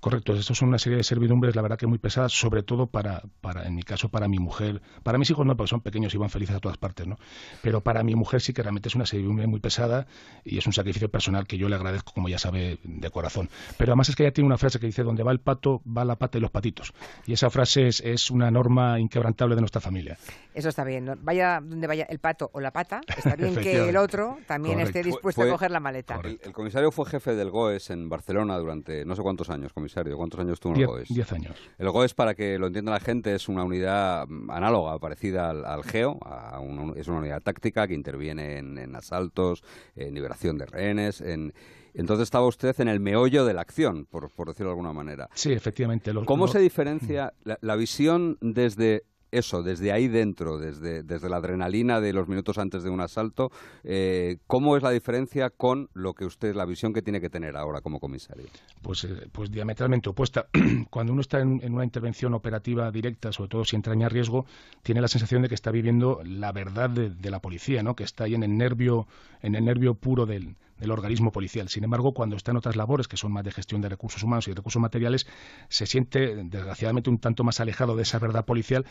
Correcto, 0.00 0.34
esto 0.34 0.54
son 0.54 0.68
una 0.68 0.78
serie 0.78 0.96
de 0.96 1.04
servidumbres, 1.04 1.54
la 1.54 1.60
verdad 1.62 1.76
que 1.78 1.86
muy 1.86 1.98
pesadas, 1.98 2.32
sobre 2.32 2.62
todo 2.62 2.86
para, 2.86 3.22
para, 3.42 3.66
en 3.66 3.74
mi 3.74 3.82
caso, 3.82 4.08
para 4.08 4.28
mi 4.28 4.38
mujer. 4.38 4.80
Para 5.02 5.18
mis 5.18 5.28
hijos 5.30 5.44
no, 5.44 5.56
porque 5.56 5.68
son 5.68 5.82
pequeños 5.82 6.14
y 6.14 6.16
van 6.16 6.30
felices 6.30 6.56
a 6.56 6.60
todas 6.60 6.78
partes, 6.78 7.06
¿no? 7.06 7.18
Pero 7.62 7.82
para 7.82 8.02
mi 8.02 8.14
mujer 8.14 8.40
sí 8.40 8.54
que 8.54 8.62
realmente 8.62 8.88
es 8.88 8.94
una 8.94 9.04
servidumbre 9.04 9.46
muy 9.46 9.60
pesada 9.60 10.06
y 10.42 10.56
es 10.56 10.66
un 10.66 10.72
sacrificio 10.72 11.10
personal 11.10 11.46
que 11.46 11.58
yo 11.58 11.68
le 11.68 11.76
agradezco, 11.76 12.12
como 12.14 12.30
ya 12.30 12.38
sabe, 12.38 12.78
de 12.82 13.10
corazón. 13.10 13.50
Pero 13.76 13.92
además 13.92 14.08
es 14.08 14.16
que 14.16 14.22
ella 14.22 14.32
tiene 14.32 14.46
una 14.46 14.56
frase 14.56 14.80
que 14.80 14.86
dice, 14.86 15.02
donde 15.02 15.22
va 15.22 15.32
el 15.32 15.40
pato, 15.40 15.82
va 15.86 16.04
la 16.06 16.16
pata 16.16 16.38
y 16.38 16.40
los 16.40 16.50
patitos. 16.50 16.94
Y 17.26 17.34
esa 17.34 17.50
frase 17.50 17.88
es, 17.88 18.00
es 18.00 18.30
una 18.30 18.50
norma 18.50 18.98
inquebrantable 18.98 19.54
de 19.54 19.60
nuestra 19.60 19.82
familia. 19.82 20.16
Eso 20.54 20.70
está 20.70 20.82
bien. 20.82 21.04
¿no? 21.04 21.14
Vaya 21.20 21.60
donde 21.62 21.86
vaya 21.86 22.06
el 22.08 22.20
pato 22.20 22.48
o 22.54 22.60
la 22.60 22.70
pata, 22.70 23.02
está 23.18 23.36
bien 23.36 23.54
que 23.54 23.88
el 23.90 23.96
otro 23.98 24.38
también 24.46 24.76
Correcto. 24.78 24.98
esté 24.98 25.08
dispuesto 25.10 25.42
fue- 25.42 25.50
a 25.50 25.52
coger 25.52 25.70
la 25.70 25.80
maleta. 25.80 26.18
El, 26.24 26.40
el 26.42 26.52
comisario 26.52 26.90
fue 26.90 27.04
jefe 27.04 27.34
del 27.34 27.50
GOES 27.50 27.90
en 27.90 28.08
Barcelona 28.08 28.56
durante 28.56 29.04
no 29.04 29.14
sé 29.14 29.20
cuántos 29.20 29.50
años, 29.50 29.74
comisario. 29.74 29.89
¿Cuántos 30.16 30.40
años 30.40 30.54
estuvo 30.54 30.74
en 30.74 30.80
el 30.80 30.86
GOES? 30.86 31.08
diez 31.08 31.32
años. 31.32 31.56
El 31.78 31.90
GOES, 31.90 32.14
para 32.14 32.34
que 32.34 32.58
lo 32.58 32.66
entienda 32.66 32.92
la 32.92 33.00
gente, 33.00 33.34
es 33.34 33.48
una 33.48 33.64
unidad 33.64 34.26
mm, 34.28 34.50
análoga, 34.50 34.98
parecida 34.98 35.50
al, 35.50 35.64
al 35.64 35.84
GEO. 35.84 36.18
a 36.24 36.60
es 36.96 37.08
una 37.08 37.18
unidad 37.18 37.42
táctica 37.42 37.86
que 37.86 37.94
interviene 37.94 38.58
en, 38.58 38.78
en 38.78 38.94
asaltos, 38.94 39.62
en 39.96 40.14
liberación 40.14 40.58
de 40.58 40.66
rehenes. 40.66 41.20
En, 41.20 41.52
entonces 41.94 42.24
estaba 42.24 42.46
usted 42.46 42.78
en 42.80 42.88
el 42.88 43.00
meollo 43.00 43.44
de 43.44 43.54
la 43.54 43.62
acción, 43.62 44.06
por, 44.06 44.30
por 44.30 44.48
decirlo 44.48 44.68
de 44.68 44.72
alguna 44.72 44.92
manera. 44.92 45.28
Sí, 45.34 45.52
efectivamente. 45.52 46.12
¿Cómo 46.24 46.46
se 46.48 46.60
diferencia 46.60 47.32
la, 47.42 47.58
la 47.60 47.76
visión 47.76 48.38
desde 48.40 49.04
eso, 49.32 49.62
desde 49.62 49.92
ahí 49.92 50.08
dentro, 50.08 50.58
desde, 50.58 51.02
desde 51.02 51.28
la 51.28 51.36
adrenalina 51.36 52.00
de 52.00 52.12
los 52.12 52.28
minutos 52.28 52.58
antes 52.58 52.82
de 52.82 52.90
un 52.90 53.00
asalto? 53.00 53.50
eh, 53.84 54.38
¿Cómo 54.46 54.76
es 54.76 54.82
la 54.82 54.90
diferencia 54.90 55.50
con 55.50 55.88
lo 55.94 56.14
que 56.14 56.24
usted, 56.24 56.54
la 56.54 56.64
visión 56.64 56.92
que 56.92 57.02
tiene 57.02 57.20
que 57.20 57.30
tener 57.30 57.56
ahora 57.56 57.80
como 57.80 58.00
comisario? 58.00 58.46
pues, 58.82 59.04
eh, 59.04 59.28
pues 59.32 59.50
diametralmente 59.50 60.08
opuesta. 60.08 60.46
Cuando 60.90 61.12
uno 61.12 61.20
está 61.20 61.40
en, 61.40 61.60
una 61.72 61.84
intervención 61.84 62.34
operativa 62.34 62.90
directa, 62.90 63.32
sobre 63.32 63.48
todo 63.48 63.64
si 63.64 63.76
entraña 63.76 64.08
riesgo, 64.08 64.46
tiene 64.82 65.00
la 65.00 65.08
sensación 65.08 65.42
de 65.42 65.48
que 65.48 65.54
está 65.54 65.70
viviendo 65.70 66.20
la 66.24 66.52
verdad 66.52 66.90
de, 66.90 67.10
de 67.10 67.30
la 67.30 67.40
policía, 67.40 67.82
¿no? 67.82 67.94
que 67.94 68.04
está 68.04 68.24
ahí 68.24 68.34
en 68.34 68.42
el 68.42 68.56
nervio, 68.56 69.06
en 69.42 69.54
el 69.54 69.64
nervio 69.64 69.94
puro 69.94 70.26
del, 70.26 70.56
del 70.80 70.90
organismo 70.90 71.30
policial. 71.32 71.68
Sin 71.68 71.84
embargo, 71.84 72.12
cuando 72.12 72.36
está 72.36 72.50
en 72.50 72.56
otras 72.56 72.76
labores, 72.76 73.08
que 73.08 73.16
son 73.16 73.32
más 73.32 73.44
de 73.44 73.52
gestión 73.52 73.80
de 73.80 73.88
recursos 73.88 74.22
humanos 74.22 74.48
y 74.48 74.50
de 74.50 74.56
recursos 74.56 74.80
materiales, 74.80 75.26
se 75.68 75.86
siente, 75.86 76.34
desgraciadamente, 76.44 77.10
un 77.10 77.18
tanto 77.18 77.44
más 77.44 77.60
alejado 77.60 77.96
de 77.96 78.02
esa 78.02 78.18
verdad 78.18 78.44
policial, 78.44 78.86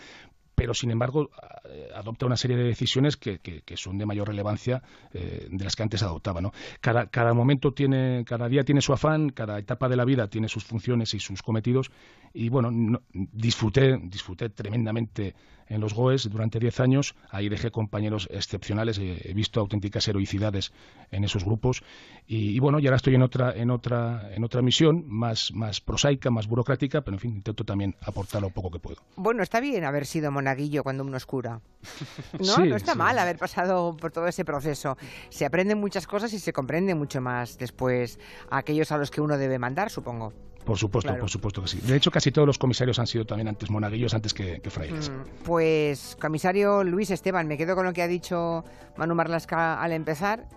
pero 0.60 0.74
sin 0.74 0.92
embargo 0.92 1.30
eh, 1.70 1.88
adopta 1.96 2.26
una 2.26 2.36
serie 2.36 2.58
de 2.58 2.64
decisiones 2.64 3.16
que, 3.16 3.40
son 3.76 3.98
de 3.98 4.06
mayor 4.06 4.28
relevancia 4.28 4.84
eh, 5.14 5.48
de 5.50 5.64
las 5.64 5.78
que 5.78 5.84
antes 5.84 6.04
adoptaba. 6.04 6.42
¿no? 6.42 6.52
Cada, 6.82 7.08
cada 7.08 7.34
momento 7.34 7.72
tiene, 7.72 8.26
cada 8.26 8.50
día 8.50 8.66
tiene 8.66 8.82
su 8.82 8.92
afán, 8.92 9.30
cada 9.30 9.58
etapa 9.58 9.88
de 9.88 9.96
la 9.96 10.04
vida 10.04 10.28
tiene 10.28 10.50
sus 10.50 10.66
funciones 10.66 11.14
y 11.14 11.20
sus 11.22 11.42
cometidos, 11.42 11.92
y 12.34 12.50
bueno, 12.50 13.00
disfruté, 13.14 13.98
disfruté 14.04 14.50
tremendamente 14.50 15.34
en 15.70 15.82
los 15.82 15.94
GOES 15.94 16.30
durante 16.30 16.60
diez 16.60 16.80
años. 16.80 17.16
Ahí 17.30 17.48
dejé 17.48 17.72
compañeros 17.72 18.28
excepcionales, 18.32 19.00
he 19.00 19.34
visto 19.34 19.60
auténticas 19.60 20.08
heroicidades 20.08 20.74
en 21.12 21.24
esos 21.24 21.46
grupos. 21.46 21.84
Y, 22.28 22.60
bueno, 22.60 22.80
y 22.80 22.88
ahora 22.88 22.98
estoy 22.98 23.16
en 23.16 23.22
otra, 23.22 23.54
en 23.56 23.72
otra, 23.72 24.34
en 24.34 24.44
otra 24.44 24.62
misión 24.62 25.06
más, 25.08 25.52
más 25.54 25.80
prosaica, 25.82 26.30
más 26.30 26.48
burocrática, 26.48 27.02
pero 27.02 27.16
en 27.16 27.20
fin, 27.20 27.36
intento 27.36 27.64
también 27.64 27.96
aportar 28.02 28.42
lo 28.42 28.50
poco 28.50 28.72
que 28.72 28.80
puedo. 28.80 28.98
Bueno, 29.16 29.44
está 29.44 29.60
bien 29.60 29.84
haber 29.86 30.06
sido 30.06 30.32
monaguillo 30.32 30.84
cuando 30.84 31.04
uno 31.04 31.18
es 31.18 31.26
cura. 31.26 31.62
No, 32.40 32.66
no 32.66 32.76
está 32.76 32.96
mal 32.96 33.18
haber 33.20 33.38
pasado 33.38 33.96
por 33.96 34.12
todo 34.12 34.28
ese 34.28 34.46
proceso. 34.46 34.98
Se 35.30 35.46
aprenden 35.46 35.80
muchas 35.80 36.08
cosas 36.08 36.34
y 36.34 36.40
se 36.40 36.54
comprende 36.54 36.96
mucho 36.96 37.22
más 37.22 37.58
después 37.58 38.20
a 38.50 38.58
aquellos 38.58 38.92
a 38.92 38.98
los 38.98 39.12
que 39.12 39.22
uno 39.22 39.38
debe 39.38 39.60
mandar, 39.60 39.90
supongo. 39.90 40.34
Por 40.66 40.78
supuesto, 40.78 41.18
por 41.18 41.30
supuesto 41.30 41.62
que 41.62 41.68
sí. 41.68 41.80
De 41.82 41.96
hecho, 41.96 42.12
casi 42.12 42.32
todos 42.32 42.46
los 42.46 42.58
comisarios 42.58 43.00
han 43.00 43.08
sido 43.08 43.26
también 43.26 43.48
antes 43.48 43.70
monaguillos 43.70 44.14
antes 44.14 44.34
que, 44.34 44.62
frailes. 44.70 45.10
Mm, 45.10 45.44
pues, 45.44 46.18
comisario 46.22 46.84
Luis 46.84 47.12
Esteban, 47.12 47.48
me 47.48 47.58
quedo 47.58 47.76
con 47.76 47.86
lo 47.86 47.94
que 47.94 48.02
ha 48.02 48.08
dicho 48.08 48.64
Manu 48.98 49.16
Marlasca 49.16 49.82
al 49.82 49.92
empezar 49.94 50.48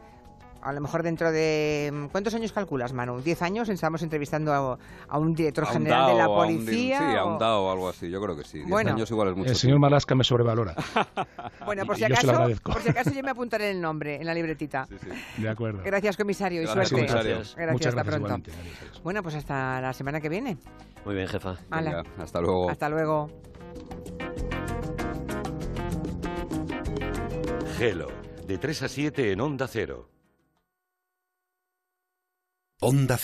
a 0.62 0.72
lo 0.72 0.80
mejor 0.80 1.02
dentro 1.02 1.32
de... 1.32 2.08
¿Cuántos 2.12 2.34
años 2.34 2.52
calculas, 2.52 2.92
Manu? 2.92 3.20
¿Diez 3.20 3.42
años? 3.42 3.68
Estamos 3.68 4.02
entrevistando 4.02 4.52
a, 4.52 5.18
un 5.18 5.34
director 5.34 5.66
general 5.66 6.12
de 6.12 6.18
la 6.18 6.26
policía. 6.26 6.98
sí, 6.98 7.16
a 7.16 7.24
un 7.24 7.38
DAO 7.38 7.66
o 7.66 7.72
algo 7.72 7.88
así, 7.88 8.08
yo 8.08 8.20
creo 8.20 8.36
que 8.36 8.44
sí. 8.44 8.62
Diez 8.62 8.86
años 8.86 9.10
igual 9.10 9.28
es 9.28 9.36
mucho. 9.36 9.50
El 9.50 9.56
señor 9.56 9.80
Malasca 9.80 10.14
me 10.14 10.22
sobrevalora. 10.22 10.74
bueno, 11.66 11.84
por 11.84 11.96
si, 11.96 12.04
acaso, 12.04 12.48
yo 12.48 12.56
por 12.62 12.80
si 12.80 12.90
acaso 12.90 13.10
yo 13.10 13.22
me 13.22 13.30
apuntaré 13.32 13.70
el 13.70 13.80
nombre 13.80 14.16
en 14.16 14.26
la 14.26 14.34
libretita. 14.34 14.86
Sí, 14.86 14.96
sí. 15.00 15.42
De 15.42 15.48
acuerdo. 15.48 15.82
Gracias, 15.84 16.16
comisario, 16.16 16.62
y 16.62 16.66
suerte. 16.66 17.06
Gracias. 17.06 17.56
gracias, 17.56 17.86
hasta 17.86 18.04
pronto. 18.04 18.50
Bueno, 19.02 19.22
pues 19.22 19.34
hasta 19.34 19.80
la 19.80 19.92
semana 19.92 20.20
que 20.20 20.28
viene. 20.28 20.58
Muy 21.04 21.16
bien, 21.16 21.26
jefa. 21.26 21.56
hasta 22.18 22.40
luego. 22.40 22.70
Hasta 22.70 22.88
luego. 22.88 23.28
Gelo, 27.78 28.06
de 28.46 28.58
3 28.58 28.82
a 28.82 28.88
7 28.88 29.32
en 29.32 29.40
Onda 29.40 29.66
Cero. 29.66 30.11
Onda 32.82 33.16